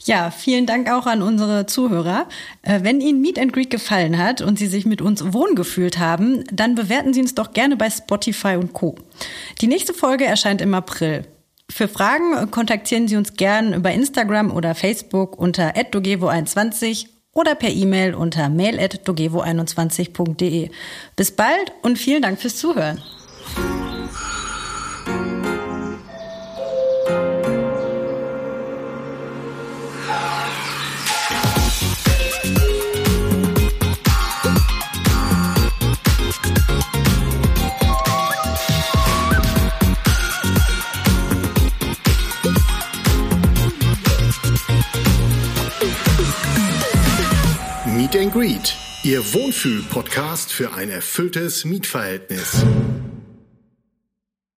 Ja, 0.06 0.32
vielen 0.32 0.66
Dank 0.66 0.92
auch 0.92 1.06
an 1.06 1.22
unsere 1.22 1.66
Zuhörer. 1.66 2.28
Äh, 2.62 2.82
wenn 2.84 3.02
Ihnen 3.02 3.22
Meet 3.22 3.40
and 3.40 3.54
Greet 3.54 3.70
gefallen 3.70 4.18
hat 4.18 4.42
und 4.42 4.60
Sie 4.60 4.68
sich 4.68 4.86
mit 4.86 5.02
uns 5.02 5.34
wohngefühlt 5.34 6.00
haben, 6.00 6.44
dann 6.52 6.76
bewerten 6.76 7.14
Sie 7.14 7.22
uns 7.22 7.36
doch 7.36 7.54
gerne 7.54 7.78
bei 7.78 7.90
Spotify 7.90 8.56
und 8.56 8.74
Co. 8.74 8.96
Die 9.62 9.68
nächste 9.68 9.94
Folge 9.94 10.26
erscheint 10.26 10.62
im 10.62 10.74
April. 10.74 11.26
Für 11.70 11.88
Fragen 11.88 12.52
kontaktieren 12.52 13.08
Sie 13.08 13.16
uns 13.16 13.36
gern 13.36 13.74
über 13.74 13.92
Instagram 13.92 14.52
oder 14.52 14.76
Facebook 14.76 15.38
unter 15.38 15.72
dogevo21 15.72 17.08
oder 17.34 17.56
per 17.56 17.70
E-Mail 17.70 18.14
unter 18.14 18.50
mail.dogevo21.de. 18.50 20.70
Bis 21.16 21.32
bald 21.32 21.72
und 21.82 21.98
vielen 21.98 22.22
Dank 22.22 22.40
fürs 22.40 22.58
Zuhören. 22.58 23.02
Meet 48.14 48.22
and 48.22 48.32
Greet, 48.32 48.76
Ihr 49.02 49.34
Wohnfühl-Podcast 49.34 50.52
für 50.52 50.74
ein 50.74 50.92
erfülltes 50.92 51.66
Mietverhältnis. 51.66 52.64